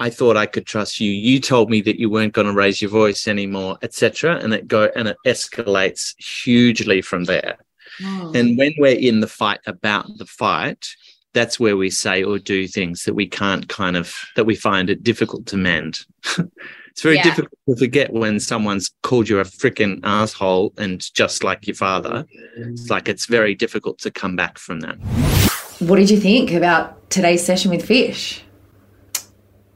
I 0.00 0.08
thought 0.08 0.36
I 0.36 0.46
could 0.46 0.66
trust 0.66 0.98
you. 0.98 1.10
You 1.10 1.40
told 1.40 1.68
me 1.68 1.82
that 1.82 2.00
you 2.00 2.08
weren't 2.08 2.32
going 2.32 2.46
to 2.46 2.54
raise 2.54 2.80
your 2.80 2.90
voice 2.90 3.28
anymore, 3.28 3.78
etc. 3.82 4.36
And 4.36 4.54
it 4.54 4.66
go 4.66 4.90
and 4.96 5.08
it 5.08 5.16
escalates 5.26 6.14
hugely 6.18 7.02
from 7.02 7.24
there. 7.24 7.58
Oh. 8.02 8.32
And 8.34 8.56
when 8.56 8.72
we're 8.78 8.98
in 8.98 9.20
the 9.20 9.28
fight 9.28 9.60
about 9.66 10.06
the 10.16 10.24
fight, 10.24 10.88
that's 11.34 11.60
where 11.60 11.76
we 11.76 11.90
say 11.90 12.24
or 12.24 12.38
do 12.38 12.66
things 12.66 13.04
that 13.04 13.14
we 13.14 13.26
can't 13.26 13.68
kind 13.68 13.96
of 13.96 14.14
that 14.36 14.46
we 14.46 14.56
find 14.56 14.88
it 14.88 15.02
difficult 15.02 15.44
to 15.46 15.58
mend. 15.58 16.00
it's 16.90 17.02
very 17.02 17.16
yeah. 17.16 17.24
difficult 17.24 17.52
to 17.68 17.76
forget 17.76 18.10
when 18.12 18.40
someone's 18.40 18.90
called 19.02 19.28
you 19.28 19.38
a 19.38 19.44
freaking 19.44 20.00
asshole 20.02 20.72
and 20.78 21.12
just 21.14 21.44
like 21.44 21.66
your 21.66 21.76
father. 21.76 22.24
It's 22.56 22.88
like 22.88 23.06
it's 23.06 23.26
very 23.26 23.54
difficult 23.54 23.98
to 23.98 24.10
come 24.10 24.34
back 24.34 24.58
from 24.58 24.80
that. 24.80 24.96
What 25.78 25.96
did 25.96 26.10
you 26.10 26.18
think 26.18 26.52
about 26.52 27.10
today's 27.10 27.44
session 27.44 27.70
with 27.70 27.84
Fish? 27.84 28.42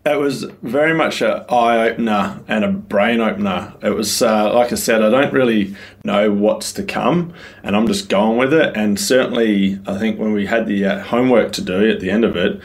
It 0.06 0.18
was 0.18 0.42
very 0.60 0.92
much 0.92 1.22
an 1.22 1.44
eye 1.48 1.88
opener 1.88 2.42
and 2.46 2.62
a 2.62 2.68
brain 2.68 3.20
opener. 3.20 3.72
It 3.82 3.90
was, 3.90 4.20
uh, 4.20 4.52
like 4.52 4.70
I 4.70 4.74
said, 4.74 5.02
I 5.02 5.08
don't 5.08 5.32
really 5.32 5.74
know 6.04 6.30
what's 6.30 6.74
to 6.74 6.82
come, 6.82 7.32
and 7.62 7.74
I'm 7.74 7.86
just 7.86 8.10
going 8.10 8.36
with 8.36 8.52
it. 8.52 8.76
And 8.76 9.00
certainly, 9.00 9.80
I 9.86 9.96
think 9.98 10.18
when 10.18 10.34
we 10.34 10.44
had 10.44 10.66
the 10.66 10.84
uh, 10.84 11.02
homework 11.04 11.52
to 11.52 11.62
do 11.62 11.90
at 11.90 12.00
the 12.00 12.10
end 12.10 12.22
of 12.24 12.36
it, 12.36 12.60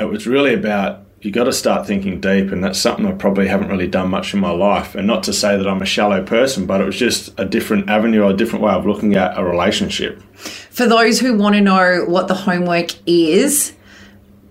it 0.00 0.06
was 0.06 0.26
really 0.26 0.54
about 0.54 1.04
you 1.20 1.30
got 1.30 1.44
to 1.44 1.52
start 1.52 1.86
thinking 1.86 2.20
deep, 2.20 2.50
and 2.50 2.64
that's 2.64 2.80
something 2.80 3.06
I 3.06 3.12
probably 3.12 3.46
haven't 3.46 3.68
really 3.68 3.86
done 3.86 4.10
much 4.10 4.34
in 4.34 4.40
my 4.40 4.50
life. 4.50 4.96
And 4.96 5.06
not 5.06 5.22
to 5.24 5.32
say 5.32 5.56
that 5.56 5.68
I'm 5.68 5.82
a 5.82 5.86
shallow 5.86 6.24
person, 6.24 6.66
but 6.66 6.80
it 6.80 6.84
was 6.84 6.96
just 6.96 7.32
a 7.38 7.44
different 7.44 7.88
avenue, 7.88 8.22
or 8.22 8.30
a 8.30 8.36
different 8.36 8.64
way 8.64 8.72
of 8.72 8.86
looking 8.86 9.14
at 9.14 9.38
a 9.38 9.44
relationship. 9.44 10.20
For 10.34 10.86
those 10.86 11.20
who 11.20 11.38
want 11.38 11.54
to 11.54 11.60
know 11.60 12.06
what 12.08 12.26
the 12.26 12.34
homework 12.34 12.90
is, 13.06 13.72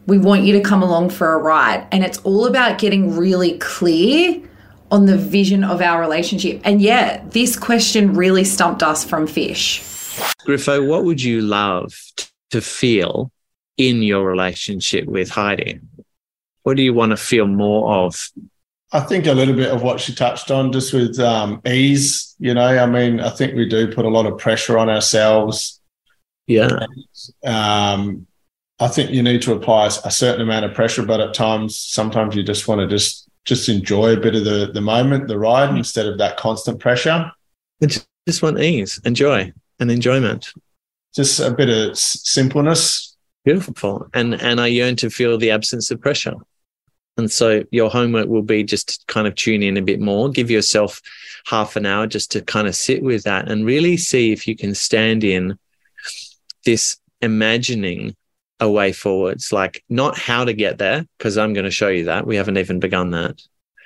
we 0.08 0.18
want 0.18 0.44
you 0.44 0.54
to 0.54 0.62
come 0.62 0.82
along 0.84 1.10
for 1.10 1.34
a 1.34 1.38
ride. 1.38 1.88
And 1.92 2.04
it's 2.04 2.18
all 2.20 2.46
about 2.48 2.80
getting 2.80 3.16
really 3.16 3.58
clear 3.60 4.42
on 4.90 5.06
the 5.06 5.18
vision 5.18 5.64
of 5.64 5.82
our 5.82 6.02
relationship. 6.02 6.60
And 6.64 6.82
yeah, 6.82 7.24
this 7.30 7.58
question 7.58 8.14
really 8.14 8.44
stumped 8.44 8.84
us 8.84 9.06
from 9.06 9.26
Fish. 9.28 9.80
Griffo, 10.46 10.88
what 10.88 11.06
would 11.06 11.22
you 11.22 11.42
love 11.42 11.94
to 12.50 12.62
feel 12.62 13.32
in 13.78 14.04
your 14.04 14.26
relationship 14.26 15.06
with 15.06 15.30
Heidi? 15.30 15.80
What 16.64 16.78
do 16.78 16.84
you 16.84 16.94
want 16.94 17.12
to 17.12 17.18
feel 17.18 17.48
more 17.48 18.06
of? 18.06 18.30
I 18.92 19.00
think 19.00 19.26
a 19.26 19.34
little 19.34 19.56
bit 19.56 19.72
of 19.72 19.82
what 19.82 20.02
she 20.02 20.14
touched 20.14 20.52
on, 20.52 20.74
just 20.74 20.94
with 20.94 21.18
um, 21.20 21.62
ease. 21.66 22.36
You 22.40 22.54
know, 22.54 22.66
I 22.66 22.86
mean, 22.86 23.22
I 23.22 23.30
think 23.30 23.56
we 23.56 23.70
do 23.70 23.94
put 23.94 24.06
a 24.06 24.10
lot 24.10 24.26
of 24.26 24.38
pressure 24.38 24.78
on 24.78 24.90
ourselves. 24.90 25.80
Yeah. 26.48 26.80
And, 27.44 27.56
um, 27.56 28.28
I 28.82 28.88
think 28.88 29.12
you 29.12 29.22
need 29.22 29.44
to 29.44 29.54
apply 29.54 29.86
a 29.86 30.12
certain 30.12 30.42
amount 30.42 30.66
of 30.66 30.74
pressure, 30.74 31.04
but 31.04 31.22
at 31.22 31.36
times, 31.36 31.78
sometimes 31.78 32.36
you 32.36 32.42
just 32.42 32.68
want 32.68 32.82
to 32.82 32.88
just 32.88 33.30
just 33.46 33.70
enjoy 33.70 34.14
a 34.14 34.20
bit 34.20 34.36
of 34.36 34.44
the 34.44 34.72
the 34.74 34.82
moment, 34.82 35.28
the 35.28 35.38
ride, 35.38 35.70
mm. 35.70 35.78
instead 35.78 36.08
of 36.08 36.18
that 36.18 36.38
constant 36.38 36.80
pressure. 36.80 37.32
It's 37.80 38.06
just 38.28 38.42
want 38.42 38.60
ease, 38.60 39.00
enjoy, 39.06 39.54
and 39.80 39.92
enjoyment. 39.92 40.52
Just 41.14 41.40
a 41.40 41.52
bit 41.52 41.70
of 41.70 41.98
simpleness. 41.98 43.16
Beautiful, 43.46 44.08
and 44.16 44.42
and 44.42 44.60
I 44.60 44.68
yearn 44.68 44.96
to 44.98 45.12
feel 45.12 45.38
the 45.38 45.52
absence 45.52 45.92
of 45.92 46.02
pressure. 46.02 46.34
And 47.18 47.30
so 47.32 47.64
your 47.72 47.92
homework 47.92 48.30
will 48.30 48.42
be 48.42 48.64
just 48.64 48.90
to 48.90 49.14
kind 49.14 49.28
of 49.28 49.36
tune 49.36 49.62
in 49.62 49.78
a 49.78 49.82
bit 49.82 50.00
more, 50.00 50.30
give 50.30 50.50
yourself 50.50 51.02
half 51.46 51.76
an 51.76 51.86
hour 51.86 52.08
just 52.08 52.32
to 52.32 52.42
kind 52.42 52.68
of 52.68 52.76
sit 52.76 53.04
with 53.04 53.24
that 53.24 53.52
and 53.52 53.66
really 53.66 53.98
see 53.98 54.32
if 54.32 54.48
you 54.48 54.56
can 54.56 54.74
stand 54.74 55.24
in 55.24 55.60
this 56.66 56.98
imagining 57.22 58.16
a 58.62 58.70
way 58.70 58.94
forwards, 58.94 59.52
like 59.52 59.84
not 59.90 60.18
how 60.18 60.46
to 60.46 60.54
get 60.54 60.78
there, 60.78 61.06
because 61.18 61.38
I'm 61.38 61.54
going 61.54 61.66
to 61.66 61.72
show 61.72 61.90
you 61.90 62.06
that. 62.06 62.26
We 62.26 62.38
haven't 62.38 62.60
even 62.60 62.80
begun 62.80 63.10
that. 63.12 63.42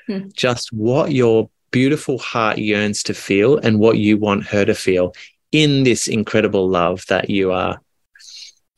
Hmm. 0.05 0.27
Just 0.33 0.71
what 0.71 1.11
your 1.11 1.49
beautiful 1.71 2.19
heart 2.19 2.57
yearns 2.57 3.01
to 3.03 3.13
feel 3.13 3.57
and 3.57 3.79
what 3.79 3.97
you 3.97 4.17
want 4.17 4.45
her 4.47 4.65
to 4.65 4.75
feel 4.75 5.15
in 5.51 5.83
this 5.83 6.07
incredible 6.07 6.69
love 6.69 7.05
that 7.07 7.29
you 7.29 7.51
are 7.51 7.81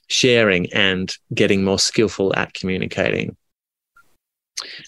sharing 0.07 0.71
and 0.71 1.15
getting 1.33 1.63
more 1.63 1.79
skillful 1.79 2.33
at 2.35 2.53
communicating. 2.53 3.35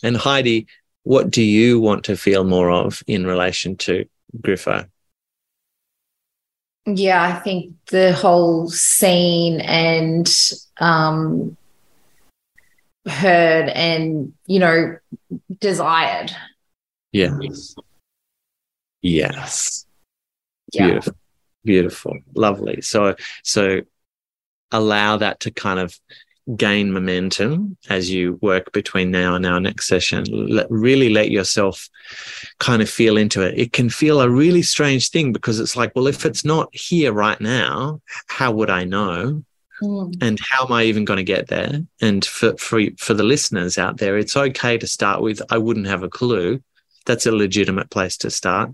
And 0.03 0.15
Heidi, 0.15 0.67
what 1.03 1.31
do 1.31 1.41
you 1.41 1.79
want 1.79 2.05
to 2.05 2.15
feel 2.15 2.43
more 2.43 2.71
of 2.71 3.03
in 3.07 3.25
relation 3.25 3.75
to 3.77 4.05
Griffo? 4.41 4.87
Yeah, 6.97 7.21
I 7.21 7.39
think 7.39 7.75
the 7.87 8.13
whole 8.13 8.69
seen 8.69 9.61
and 9.61 10.29
um, 10.79 11.57
heard 13.07 13.69
and, 13.69 14.33
you 14.45 14.59
know, 14.59 14.97
desired. 15.59 16.31
Yes. 17.11 17.75
Yes. 19.01 19.85
Yeah. 20.73 20.87
Beautiful. 20.87 21.13
Beautiful. 21.63 22.17
Lovely. 22.35 22.81
So, 22.81 23.15
so 23.43 23.81
allow 24.71 25.17
that 25.17 25.41
to 25.41 25.51
kind 25.51 25.79
of 25.79 25.99
gain 26.55 26.91
momentum 26.91 27.77
as 27.89 28.09
you 28.09 28.39
work 28.41 28.71
between 28.71 29.11
now 29.11 29.35
and 29.35 29.45
our 29.45 29.59
next 29.59 29.87
session. 29.87 30.25
Let, 30.29 30.67
really 30.69 31.09
let 31.09 31.31
yourself 31.31 31.89
kind 32.59 32.81
of 32.81 32.89
feel 32.89 33.17
into 33.17 33.41
it. 33.41 33.57
It 33.57 33.73
can 33.73 33.89
feel 33.89 34.21
a 34.21 34.29
really 34.29 34.61
strange 34.61 35.09
thing 35.09 35.31
because 35.31 35.59
it's 35.59 35.75
like, 35.75 35.91
well, 35.95 36.07
if 36.07 36.25
it's 36.25 36.43
not 36.43 36.69
here 36.73 37.13
right 37.13 37.39
now, 37.39 38.01
how 38.27 38.51
would 38.51 38.69
I 38.69 38.83
know? 38.83 39.43
Mm. 39.81 40.15
And 40.21 40.39
how 40.39 40.65
am 40.65 40.71
I 40.73 40.83
even 40.83 41.05
going 41.05 41.17
to 41.17 41.23
get 41.23 41.47
there? 41.47 41.81
And 42.01 42.25
for, 42.25 42.57
for 42.57 42.81
for 42.97 43.13
the 43.13 43.23
listeners 43.23 43.77
out 43.77 43.97
there, 43.97 44.17
it's 44.17 44.35
okay 44.35 44.77
to 44.77 44.87
start 44.87 45.21
with 45.21 45.41
I 45.49 45.57
wouldn't 45.57 45.87
have 45.87 46.03
a 46.03 46.09
clue. 46.09 46.61
That's 47.05 47.25
a 47.25 47.31
legitimate 47.31 47.89
place 47.89 48.17
to 48.17 48.29
start. 48.29 48.71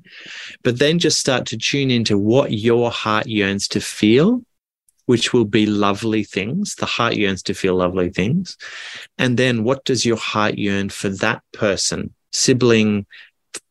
But 0.63 0.79
then 0.79 0.99
just 0.99 1.19
start 1.19 1.45
to 1.47 1.57
tune 1.57 1.91
into 1.91 2.17
what 2.17 2.51
your 2.51 2.89
heart 2.91 3.27
yearns 3.27 3.67
to 3.69 3.79
feel 3.81 4.41
which 5.05 5.33
will 5.33 5.45
be 5.45 5.65
lovely 5.65 6.23
things. 6.23 6.75
The 6.75 6.85
heart 6.85 7.15
yearns 7.15 7.43
to 7.43 7.53
feel 7.53 7.75
lovely 7.75 8.09
things. 8.09 8.57
And 9.17 9.37
then 9.37 9.63
what 9.63 9.85
does 9.85 10.05
your 10.05 10.17
heart 10.17 10.57
yearn 10.57 10.89
for 10.89 11.09
that 11.09 11.41
person, 11.53 12.13
sibling, 12.31 13.05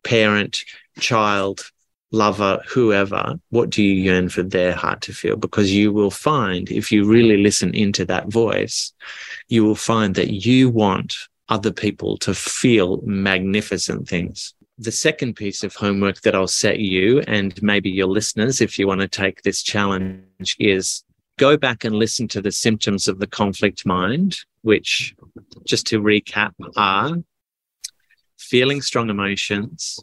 parent, 0.02 0.60
child, 0.98 1.70
lover, 2.12 2.62
whoever? 2.68 3.34
What 3.50 3.70
do 3.70 3.82
you 3.82 3.94
yearn 3.94 4.28
for 4.28 4.42
their 4.42 4.74
heart 4.74 5.00
to 5.02 5.12
feel? 5.12 5.36
Because 5.36 5.72
you 5.72 5.92
will 5.92 6.10
find, 6.10 6.70
if 6.70 6.92
you 6.92 7.04
really 7.04 7.36
listen 7.36 7.74
into 7.74 8.04
that 8.06 8.28
voice, 8.28 8.92
you 9.48 9.64
will 9.64 9.74
find 9.74 10.14
that 10.14 10.30
you 10.30 10.70
want 10.70 11.14
other 11.48 11.72
people 11.72 12.16
to 12.18 12.32
feel 12.32 13.02
magnificent 13.02 14.08
things. 14.08 14.54
The 14.78 14.92
second 14.92 15.34
piece 15.34 15.62
of 15.62 15.74
homework 15.74 16.22
that 16.22 16.34
I'll 16.34 16.48
set 16.48 16.80
you 16.80 17.20
and 17.28 17.60
maybe 17.62 17.90
your 17.90 18.06
listeners, 18.08 18.60
if 18.60 18.78
you 18.78 18.86
want 18.86 19.02
to 19.02 19.08
take 19.08 19.42
this 19.42 19.62
challenge, 19.62 20.56
is 20.58 21.04
go 21.38 21.56
back 21.56 21.84
and 21.84 21.94
listen 21.94 22.28
to 22.28 22.40
the 22.40 22.52
symptoms 22.52 23.08
of 23.08 23.18
the 23.18 23.26
conflict 23.26 23.84
mind, 23.84 24.38
which, 24.62 25.14
just 25.66 25.86
to 25.88 26.00
recap, 26.00 26.52
are 26.76 27.16
feeling 28.38 28.82
strong 28.82 29.10
emotions, 29.10 29.98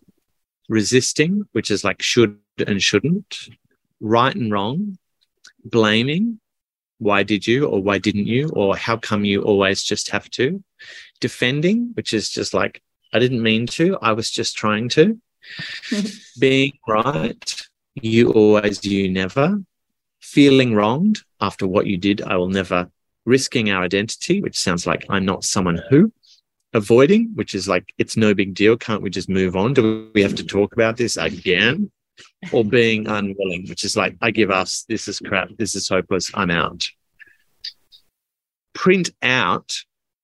resisting, 0.68 1.44
which 1.54 1.72
is 1.72 1.84
like 1.84 2.02
should 2.02 2.38
and 2.68 2.82
shouldn't, 2.82 3.50
right 4.00 4.36
and 4.36 4.52
wrong, 4.52 4.98
blaming, 5.64 6.40
why 6.98 7.24
did 7.24 7.48
you 7.48 7.66
or 7.66 7.82
why 7.82 7.98
didn't 7.98 8.28
you, 8.28 8.50
or 8.50 8.76
how 8.76 8.98
come 8.98 9.26
you 9.26 9.42
always 9.42 9.84
just 9.84 10.10
have 10.12 10.30
to, 10.32 10.64
defending, 11.20 11.92
which 11.96 12.14
is 12.14 12.30
just 12.30 12.54
like, 12.54 12.82
I 13.14 13.20
didn't 13.20 13.42
mean 13.42 13.68
to, 13.68 13.98
I 14.02 14.14
was 14.14 14.30
just 14.30 14.56
trying 14.56 14.90
to, 14.90 15.20
being 16.40 16.74
right, 16.88 17.62
you 17.96 18.32
always, 18.32 18.86
you 18.86 19.10
never, 19.10 19.60
feeling 20.22 20.74
wronged 20.74 21.20
after 21.40 21.68
what 21.68 21.88
you 21.88 21.98
did. 21.98 22.22
I 22.22 22.38
will 22.38 22.50
never 22.50 22.90
risking 23.26 23.70
our 23.70 23.84
identity, 23.84 24.42
which 24.42 24.60
sounds 24.60 24.88
like 24.88 25.06
I'm 25.10 25.26
not 25.26 25.44
someone 25.44 25.82
who 25.90 26.12
avoiding, 26.74 27.32
which 27.36 27.54
is 27.54 27.68
like, 27.68 27.94
it's 27.98 28.16
no 28.16 28.34
big 28.34 28.54
deal. 28.54 28.78
Can't 28.78 29.02
we 29.02 29.10
just 29.10 29.30
move 29.30 29.56
on? 29.56 29.74
Do 29.74 30.10
we 30.14 30.22
have 30.22 30.36
to 30.36 30.46
talk 30.46 30.74
about 30.74 30.98
this 30.98 31.18
again? 31.18 31.92
Or 32.52 32.64
being 32.64 33.08
unwilling, 33.08 33.66
which 33.68 33.84
is 33.84 33.98
like, 33.98 34.16
I 34.22 34.32
give 34.32 34.52
us, 34.52 34.86
this 34.88 35.08
is 35.08 35.20
crap. 35.20 35.50
This 35.58 35.76
is 35.76 35.90
hopeless. 35.90 36.30
I'm 36.34 36.52
out. 36.52 36.88
Print 38.74 39.10
out 39.22 39.74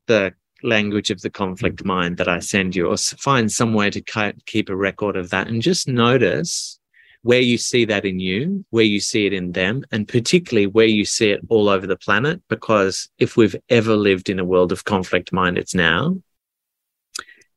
the 0.05 0.33
language 0.63 1.09
of 1.09 1.21
the 1.21 1.29
conflict 1.29 1.83
mind 1.85 2.17
that 2.17 2.27
I 2.27 2.39
send 2.39 2.75
you, 2.75 2.87
or 2.87 2.97
find 2.97 3.51
some 3.51 3.73
way 3.73 3.89
to 3.89 4.35
keep 4.45 4.69
a 4.69 4.75
record 4.75 5.15
of 5.17 5.31
that 5.31 5.47
and 5.47 5.61
just 5.61 5.87
notice 5.87 6.79
where 7.27 7.41
you 7.41 7.57
see 7.57 7.83
that 7.83 8.05
in 8.05 8.21
you, 8.21 8.63
where 8.69 8.85
you 8.85 9.01
see 9.01 9.25
it 9.25 9.33
in 9.33 9.51
them, 9.51 9.83
and 9.91 10.07
particularly 10.07 10.65
where 10.65 10.85
you 10.85 11.03
see 11.03 11.29
it 11.29 11.41
all 11.49 11.67
over 11.67 11.85
the 11.85 11.97
planet. 11.97 12.41
Because 12.47 13.09
if 13.19 13.35
we've 13.35 13.57
ever 13.67 13.97
lived 13.97 14.29
in 14.29 14.39
a 14.39 14.45
world 14.45 14.71
of 14.71 14.85
conflict 14.85 15.33
mind, 15.33 15.57
it's 15.57 15.75
now. 15.75 16.21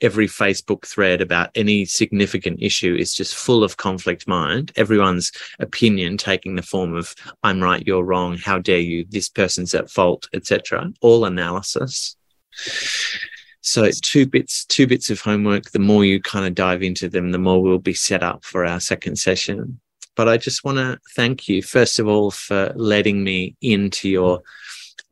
Every 0.00 0.26
Facebook 0.26 0.84
thread 0.86 1.20
about 1.20 1.50
any 1.54 1.84
significant 1.84 2.60
issue 2.60 2.96
is 2.96 3.14
just 3.14 3.36
full 3.36 3.62
of 3.62 3.76
conflict 3.76 4.26
mind. 4.26 4.72
Everyone's 4.74 5.30
opinion 5.60 6.16
taking 6.16 6.56
the 6.56 6.62
form 6.62 6.96
of 6.96 7.14
"I'm 7.44 7.60
right, 7.62 7.86
you're 7.86 8.02
wrong," 8.02 8.38
"How 8.38 8.58
dare 8.58 8.80
you?" 8.80 9.04
"This 9.08 9.28
person's 9.28 9.72
at 9.72 9.88
fault," 9.88 10.28
etc. 10.32 10.92
All 11.00 11.24
analysis. 11.24 12.16
So 13.70 13.88
two 14.02 14.26
bits, 14.26 14.64
two 14.64 14.88
bits 14.88 15.10
of 15.10 15.20
homework. 15.20 15.70
The 15.70 15.78
more 15.78 16.04
you 16.04 16.20
kind 16.20 16.44
of 16.44 16.56
dive 16.56 16.82
into 16.82 17.08
them, 17.08 17.30
the 17.30 17.38
more 17.38 17.62
we'll 17.62 17.78
be 17.78 17.94
set 17.94 18.20
up 18.20 18.44
for 18.44 18.64
our 18.64 18.80
second 18.80 19.14
session. 19.14 19.78
But 20.16 20.28
I 20.28 20.38
just 20.38 20.64
want 20.64 20.78
to 20.78 20.98
thank 21.14 21.48
you, 21.48 21.62
first 21.62 22.00
of 22.00 22.08
all, 22.08 22.32
for 22.32 22.72
letting 22.74 23.22
me 23.22 23.54
into 23.60 24.08
your 24.08 24.42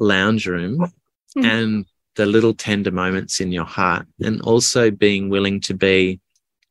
lounge 0.01 0.49
room 0.49 0.93
mm. 1.37 1.45
and 1.45 1.87
the 2.17 2.27
little 2.27 2.53
tender 2.53 2.91
moments 2.91 3.39
in 3.39 3.53
your 3.53 3.65
heart, 3.65 4.09
and 4.21 4.43
also 4.43 4.91
being 4.91 5.29
willing 5.29 5.61
to 5.61 5.75
be, 5.75 6.19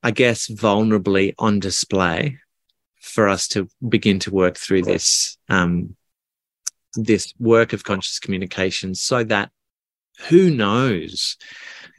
I 0.04 0.12
guess, 0.12 0.50
vulnerably 0.50 1.36
on 1.39 1.62
display 1.62 2.38
for 3.00 3.30
us 3.30 3.47
to 3.47 3.69
begin 3.88 4.19
to 4.19 4.32
work 4.32 4.58
through 4.58 4.82
this 4.82 5.38
um, 5.47 5.95
this 6.95 7.34
work 7.39 7.71
of 7.71 7.86
conscious 7.86 8.19
communication, 8.19 8.93
so 8.93 9.23
that 9.23 9.52
who 10.28 10.50
knows 10.50 11.38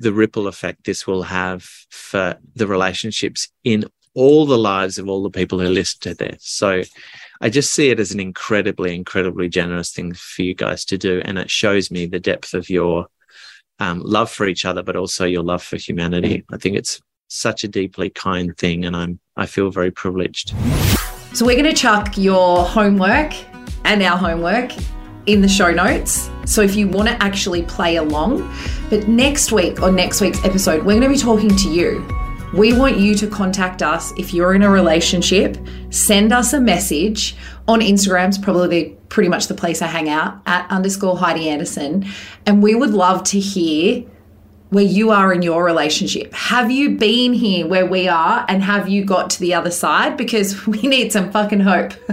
the 0.01 0.13
ripple 0.13 0.47
effect 0.47 0.85
this 0.85 1.07
will 1.07 1.23
have 1.25 1.63
for 1.91 2.37
the 2.55 2.67
relationships 2.67 3.49
in 3.65 3.85
all 4.15 4.47
the 4.47 4.59
lives 4.59 4.99
of 4.99 5.09
all 5.09 5.23
the 5.23 5.31
people 5.31 5.61
who 5.61 5.69
listen 5.69 5.99
to 6.01 6.15
this. 6.15 6.39
So 6.41 6.83
I 7.41 7.51
just 7.51 7.73
see 7.73 7.91
it 7.91 8.01
as 8.01 8.11
an 8.11 8.21
incredibly, 8.21 8.95
incredibly 8.95 9.49
generous 9.49 9.93
thing 9.93 10.15
for 10.15 10.43
you 10.43 10.55
guys 10.55 10.85
to 10.87 10.99
do. 10.99 11.23
And 11.25 11.39
it 11.39 11.51
shows 11.51 11.91
me 11.91 12.07
the 12.07 12.19
depth 12.19 12.55
of 12.55 12.69
your 12.69 13.07
um, 13.79 14.01
love 14.01 14.31
for 14.31 14.47
each 14.47 14.65
other, 14.65 14.83
but 14.83 14.97
also 14.97 15.25
your 15.25 15.45
love 15.45 15.63
for 15.63 15.77
humanity. 15.77 16.45
I 16.53 16.57
think 16.57 16.77
it's 16.77 17.01
such 17.29 17.63
a 17.63 17.69
deeply 17.69 18.11
kind 18.11 18.57
thing. 18.57 18.85
And 18.85 18.97
I'm, 18.97 19.21
I 19.37 19.47
feel 19.47 19.71
very 19.71 19.93
privileged. 19.93 20.53
So 21.33 21.47
we're 21.47 21.61
going 21.61 21.73
to 21.73 21.81
chuck 21.81 22.19
your 22.19 22.65
homework 22.65 23.33
and 23.85 24.03
our 24.03 24.19
homework 24.19 24.73
in 25.29 25.43
the 25.43 25.49
show 25.49 25.71
notes. 25.71 26.31
So 26.47 26.63
if 26.63 26.75
you 26.75 26.89
want 26.89 27.09
to 27.09 27.23
actually 27.23 27.63
play 27.63 27.97
along, 27.97 28.53
but 28.89 29.07
next 29.07 29.53
week 29.53 29.83
or 29.83 29.93
next 29.93 30.21
week's 30.23 30.43
episode, 30.45 30.79
we're 30.79 30.99
going 30.99 31.03
to 31.03 31.09
be 31.11 31.19
talking 31.19 31.55
to 31.55 31.69
you. 31.69 32.07
We 32.55 32.73
want 32.73 32.97
you 32.97 33.15
to 33.17 33.27
contact 33.27 33.83
us 33.83 34.13
if 34.17 34.33
you're 34.33 34.55
in 34.55 34.63
a 34.63 34.71
relationship, 34.71 35.59
send 35.91 36.33
us 36.33 36.55
a 36.55 36.61
message 36.61 37.37
on 37.69 37.81
Instagram's 37.81 38.39
probably 38.39 38.97
pretty 39.11 39.29
much 39.29 39.49
the 39.49 39.55
place 39.55 39.83
I 39.83 39.87
hang 39.87 40.09
out 40.09 40.41
at 40.47 40.69
underscore 40.71 41.19
Heidi 41.19 41.51
Anderson. 41.51 42.07
And 42.47 42.63
we 42.63 42.75
would 42.75 42.91
love 42.91 43.23
to 43.25 43.39
hear 43.39 44.07
where 44.71 44.85
you 44.85 45.11
are 45.11 45.33
in 45.33 45.41
your 45.41 45.65
relationship. 45.65 46.33
Have 46.35 46.71
you 46.71 46.97
been 46.97 47.33
here 47.33 47.67
where 47.67 47.87
we 47.87 48.07
are 48.07 48.45
and 48.49 48.63
have 48.63 48.89
you 48.89 49.05
got 49.05 49.31
to 49.31 49.41
the 49.41 49.55
other 49.55 49.71
side? 49.71 50.17
Because 50.17 50.67
we 50.67 50.83
need 50.83 51.13
some 51.13 51.31
fucking 51.33 51.61
hope. 51.61 51.93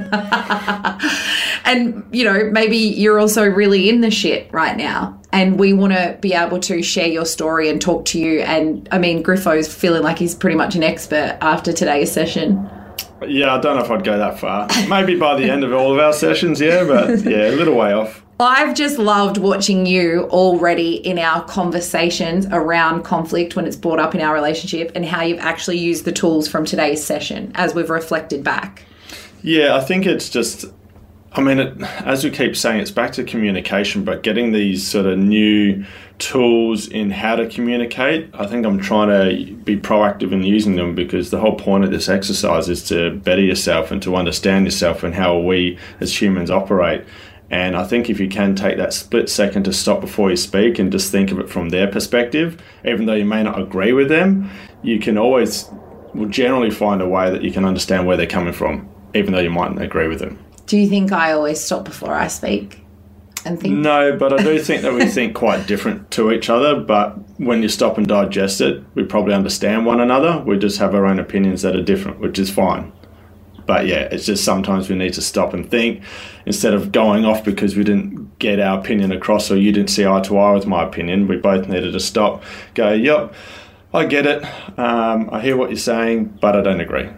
and, 1.66 2.06
you 2.12 2.24
know, 2.24 2.50
maybe 2.52 2.78
you're 2.78 3.20
also 3.20 3.46
really 3.46 3.90
in 3.90 4.02
the 4.02 4.12
shit 4.12 4.52
right 4.54 4.78
now. 4.78 5.20
And 5.34 5.60
we 5.60 5.74
want 5.74 5.92
to 5.94 6.18
be 6.22 6.34
able 6.34 6.60
to 6.62 6.82
share 6.82 7.08
your 7.08 7.26
story 7.26 7.70
and 7.70 7.82
talk 7.82 8.06
to 8.06 8.20
you. 8.20 8.40
And 8.40 8.88
I 8.92 9.00
mean, 9.00 9.22
Griffo's 9.22 9.74
feeling 9.74 10.02
like 10.02 10.18
he's 10.18 10.34
pretty 10.34 10.56
much 10.56 10.76
an 10.76 10.84
expert 10.84 11.38
after 11.42 11.74
today's 11.74 12.12
session. 12.12 12.70
Yeah, 13.28 13.56
I 13.56 13.60
don't 13.60 13.78
know 13.78 13.84
if 13.84 13.92
I'd 13.92 14.04
go 14.04 14.18
that 14.18 14.40
far. 14.40 14.68
Maybe 14.88 15.18
by 15.18 15.36
the 15.36 15.50
end 15.50 15.64
of 15.64 15.74
all 15.74 15.92
of 15.92 16.00
our 16.00 16.14
sessions, 16.14 16.62
yeah, 16.62 16.86
but 16.86 17.22
yeah, 17.24 17.50
a 17.50 17.56
little 17.56 17.76
way 17.76 17.92
off. 17.92 18.25
I've 18.40 18.76
just 18.76 19.00
loved 19.00 19.38
watching 19.38 19.86
you 19.86 20.28
already 20.30 20.96
in 20.96 21.18
our 21.18 21.46
conversations 21.46 22.46
around 22.48 23.04
conflict 23.04 23.56
when 23.56 23.66
it's 23.66 23.78
brought 23.78 24.00
up 24.00 24.14
in 24.14 24.20
our 24.20 24.34
relationship 24.34 24.92
and 24.94 25.06
how 25.06 25.22
you've 25.22 25.40
actually 25.40 25.78
used 25.78 26.04
the 26.04 26.12
tools 26.12 26.46
from 26.46 26.66
today's 26.66 27.02
session 27.02 27.54
as 27.56 27.74
we've 27.74 27.90
reflected 27.90 28.44
back. 28.44 28.84
Yeah, 29.42 29.78
I 29.78 29.80
think 29.80 30.06
it's 30.06 30.30
just, 30.30 30.66
I 31.32 31.40
mean, 31.40 31.60
it, 31.60 31.82
as 32.04 32.26
we 32.26 32.30
keep 32.30 32.58
saying, 32.58 32.82
it's 32.82 32.92
back 32.92 33.14
to 33.14 33.24
communication, 33.24 34.04
but 34.04 34.22
getting 34.22 34.52
these 34.52 34.86
sort 34.86 35.06
of 35.06 35.18
new 35.18 35.86
tools 36.18 36.88
in 36.90 37.12
how 37.12 37.36
to 37.36 37.48
communicate, 37.48 38.30
I 38.34 38.48
think 38.48 38.66
I'm 38.66 38.80
trying 38.80 39.08
to 39.10 39.54
be 39.54 39.78
proactive 39.78 40.34
in 40.34 40.44
using 40.44 40.76
them 40.76 40.94
because 40.94 41.30
the 41.32 41.40
whole 41.40 41.56
point 41.56 41.86
of 41.86 41.92
this 41.92 42.10
exercise 42.10 42.68
is 42.68 42.84
to 42.90 43.12
better 43.12 43.42
yourself 43.42 43.92
and 43.92 44.02
to 44.04 44.18
understand 44.18 44.66
yourself 44.66 45.04
and 45.04 45.16
how 45.16 45.38
we 45.38 45.78
as 46.02 46.22
humans 46.22 46.50
operate. 46.50 47.06
And 47.50 47.76
I 47.76 47.84
think 47.84 48.10
if 48.10 48.20
you 48.20 48.28
can 48.28 48.56
take 48.56 48.78
that 48.78 48.94
split 48.94 49.30
second 49.30 49.64
to 49.64 49.74
stop 49.74 50.02
before 50.02 50.30
you 50.30 50.36
speak 50.36 50.80
and 50.80 50.92
just 50.92 51.12
think 51.12 51.32
of 51.32 51.40
it 51.40 51.50
from 51.50 51.70
their 51.70 51.88
perspective, 51.88 52.62
even 52.84 53.06
though 53.06 53.14
you 53.14 53.26
may 53.26 53.44
not 53.44 53.60
agree 53.62 53.94
with 53.94 54.10
them, 54.10 54.50
you 54.82 55.00
can 55.00 55.18
always, 55.18 55.70
will 56.14 56.28
generally 56.28 56.72
find 56.72 57.02
a 57.02 57.08
way 57.08 57.30
that 57.30 57.44
you 57.44 57.52
can 57.52 57.66
understand 57.66 58.08
where 58.08 58.18
they're 58.18 58.26
coming 58.26 58.54
from, 58.54 58.90
even 59.14 59.34
though 59.34 59.40
you 59.40 59.52
mightn't 59.52 59.82
agree 59.82 60.08
with 60.08 60.20
them. 60.20 60.40
Do 60.66 60.78
you 60.78 60.90
think 60.90 61.12
I 61.12 61.34
always 61.34 61.64
stop 61.64 61.86
before 61.86 62.14
I 62.14 62.28
speak? 62.28 62.82
And 63.46 63.60
think? 63.60 63.76
No, 63.76 64.18
but 64.18 64.34
I 64.34 64.42
do 64.42 64.58
think 64.58 64.82
that 64.82 64.94
we 64.94 65.06
think 65.12 65.36
quite 65.36 65.68
different 65.68 66.10
to 66.12 66.32
each 66.32 66.50
other. 66.50 66.80
But 66.80 67.12
when 67.40 67.62
you 67.62 67.70
stop 67.70 68.00
and 68.00 68.08
digest 68.08 68.60
it, 68.60 68.84
we 68.96 69.04
probably 69.04 69.36
understand 69.36 69.86
one 69.86 70.02
another. 70.02 70.40
We 70.40 70.58
just 70.58 70.80
have 70.80 70.96
our 70.96 71.06
own 71.06 71.20
opinions 71.20 71.62
that 71.62 71.76
are 71.76 71.84
different, 71.84 72.20
which 72.20 72.40
is 72.40 72.50
fine. 72.50 72.92
But 73.66 73.88
yeah, 73.88 74.08
it's 74.12 74.26
just 74.26 74.44
sometimes 74.44 74.90
we 74.90 74.96
need 74.96 75.14
to 75.14 75.22
stop 75.22 75.54
and 75.54 75.70
think 75.70 76.04
instead 76.46 76.74
of 76.74 76.92
going 76.92 77.26
off 77.26 77.44
because 77.44 77.76
we 77.76 77.84
didn't 77.84 78.38
get 78.40 78.60
our 78.60 78.80
opinion 78.80 79.12
across, 79.12 79.50
or 79.50 79.58
you 79.58 79.72
didn't 79.72 79.90
see 79.90 80.06
eye 80.06 80.22
to 80.22 80.38
eye 80.38 80.54
with 80.54 80.68
my 80.68 80.84
opinion. 80.84 81.28
We 81.28 81.38
both 81.38 81.68
needed 81.68 81.94
to 81.94 82.00
stop, 82.00 82.44
go, 82.74 82.94
yep, 82.94 83.34
I 83.94 84.06
get 84.06 84.26
it. 84.26 84.44
Um, 84.78 85.30
I 85.32 85.42
hear 85.42 85.58
what 85.58 85.70
you're 85.70 85.78
saying, 85.78 86.38
but 86.42 86.56
I 86.56 86.62
don't 86.62 86.82
agree 86.82 87.10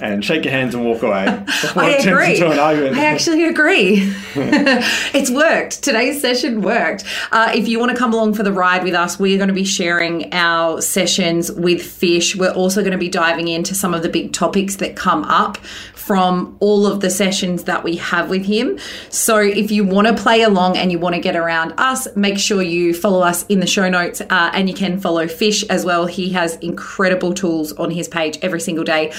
and 0.00 0.24
shake 0.24 0.44
your 0.44 0.52
hands 0.52 0.74
and 0.74 0.84
walk 0.84 1.02
away. 1.02 1.26
I 1.76 1.96
agree. 2.00 2.42
I 2.42 3.04
actually 3.04 3.44
agree. 3.44 4.12
it's 4.34 5.30
worked. 5.30 5.82
Today's 5.82 6.20
session 6.20 6.62
worked. 6.62 7.04
Uh, 7.32 7.52
if 7.54 7.68
you 7.68 7.78
want 7.78 7.92
to 7.92 7.96
come 7.96 8.12
along 8.12 8.34
for 8.34 8.42
the 8.42 8.52
ride 8.52 8.82
with 8.82 8.94
us, 8.94 9.18
we 9.18 9.34
are 9.34 9.38
going 9.38 9.48
to 9.48 9.54
be 9.54 9.64
sharing 9.64 10.32
our 10.32 10.80
sessions 10.80 11.52
with 11.52 11.82
Fish. 11.82 12.36
We're 12.36 12.50
also 12.50 12.80
going 12.80 12.92
to 12.92 12.98
be 12.98 13.08
diving 13.08 13.48
into 13.48 13.74
some 13.74 13.94
of 13.94 14.02
the 14.02 14.08
big 14.08 14.32
topics 14.32 14.76
that 14.76 14.96
come 14.96 15.24
up 15.24 15.58
from 15.94 16.56
all 16.58 16.88
of 16.88 16.98
the 17.00 17.08
sessions 17.08 17.64
that 17.64 17.84
we 17.84 17.94
have 17.94 18.28
with 18.28 18.44
him. 18.44 18.76
So 19.10 19.38
if 19.38 19.70
you 19.70 19.84
want 19.84 20.08
to 20.08 20.14
play 20.20 20.42
along 20.42 20.76
and 20.76 20.90
you 20.90 20.98
want 20.98 21.14
to 21.14 21.20
get 21.20 21.36
around 21.36 21.74
us, 21.78 22.08
make 22.16 22.36
sure 22.36 22.62
you 22.62 22.94
follow 22.94 23.20
us 23.20 23.46
in 23.46 23.60
the 23.60 23.66
show 23.66 23.88
notes 23.88 24.20
uh, 24.20 24.50
and 24.52 24.68
you 24.68 24.74
can 24.74 24.98
follow 24.98 25.28
Fish 25.28 25.62
as 25.64 25.84
well. 25.84 26.06
He 26.06 26.30
has 26.30 26.56
incredible 26.56 27.32
tools 27.32 27.72
on 27.74 27.92
his 27.92 28.08
page 28.08 28.40
every 28.42 28.60
single 28.60 28.82
day. 28.82 29.12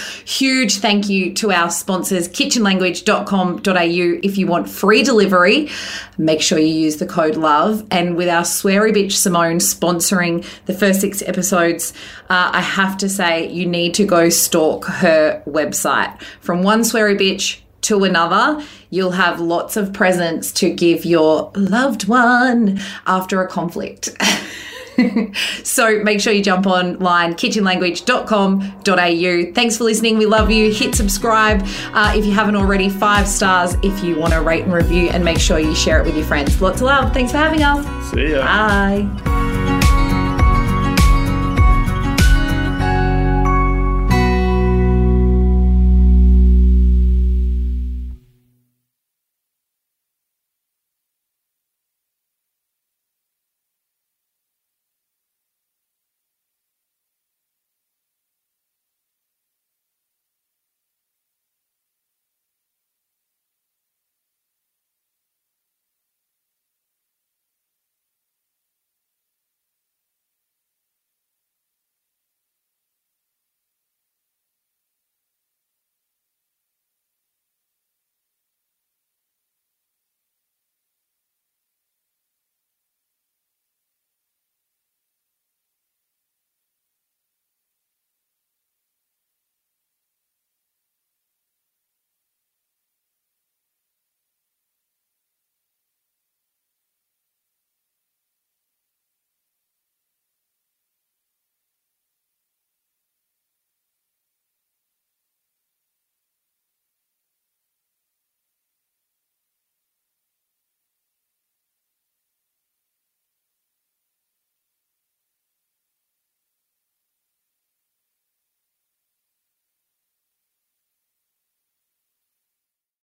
Huge 0.71 0.81
thank 0.81 1.09
you 1.09 1.33
to 1.33 1.51
our 1.51 1.69
sponsors, 1.69 2.29
kitchenlanguage.com.au. 2.29 4.19
If 4.23 4.37
you 4.37 4.47
want 4.47 4.69
free 4.69 5.03
delivery, 5.03 5.69
make 6.17 6.41
sure 6.41 6.57
you 6.59 6.73
use 6.73 6.95
the 6.97 7.05
code 7.05 7.35
LOVE. 7.35 7.85
And 7.91 8.15
with 8.15 8.29
our 8.29 8.43
sweary 8.43 8.93
bitch 8.93 9.11
Simone 9.13 9.57
sponsoring 9.57 10.45
the 10.67 10.73
first 10.73 11.01
six 11.01 11.21
episodes, 11.23 11.91
uh, 12.29 12.51
I 12.53 12.61
have 12.61 12.97
to 12.99 13.09
say 13.09 13.49
you 13.51 13.65
need 13.65 13.93
to 13.95 14.05
go 14.05 14.29
stalk 14.29 14.85
her 14.85 15.43
website. 15.45 16.21
From 16.39 16.63
one 16.63 16.81
sweary 16.81 17.19
bitch 17.19 17.59
to 17.81 18.05
another, 18.05 18.65
you'll 18.89 19.11
have 19.11 19.41
lots 19.41 19.75
of 19.75 19.91
presents 19.91 20.53
to 20.53 20.69
give 20.69 21.03
your 21.03 21.51
loved 21.53 22.07
one 22.07 22.79
after 23.05 23.41
a 23.41 23.47
conflict. 23.47 24.09
so 25.63 26.03
make 26.03 26.19
sure 26.19 26.33
you 26.33 26.43
jump 26.43 26.67
online, 26.67 27.33
kitchenlanguage.com.au. 27.33 29.53
Thanks 29.53 29.77
for 29.77 29.83
listening. 29.83 30.17
We 30.17 30.25
love 30.25 30.51
you. 30.51 30.71
Hit 30.71 30.95
subscribe 30.95 31.63
uh, 31.93 32.13
if 32.15 32.25
you 32.25 32.31
haven't 32.31 32.55
already. 32.55 32.89
Five 32.89 33.27
stars 33.27 33.75
if 33.83 34.03
you 34.03 34.19
want 34.19 34.33
to 34.33 34.41
rate 34.41 34.63
and 34.63 34.73
review, 34.73 35.09
and 35.09 35.23
make 35.23 35.39
sure 35.39 35.59
you 35.59 35.75
share 35.75 36.01
it 36.01 36.05
with 36.05 36.15
your 36.15 36.25
friends. 36.25 36.59
Lots 36.61 36.77
of 36.77 36.87
love. 36.87 37.13
Thanks 37.13 37.31
for 37.31 37.37
having 37.37 37.63
us. 37.63 38.11
See 38.11 38.31
ya. 38.31 38.41
Bye. 38.41 39.60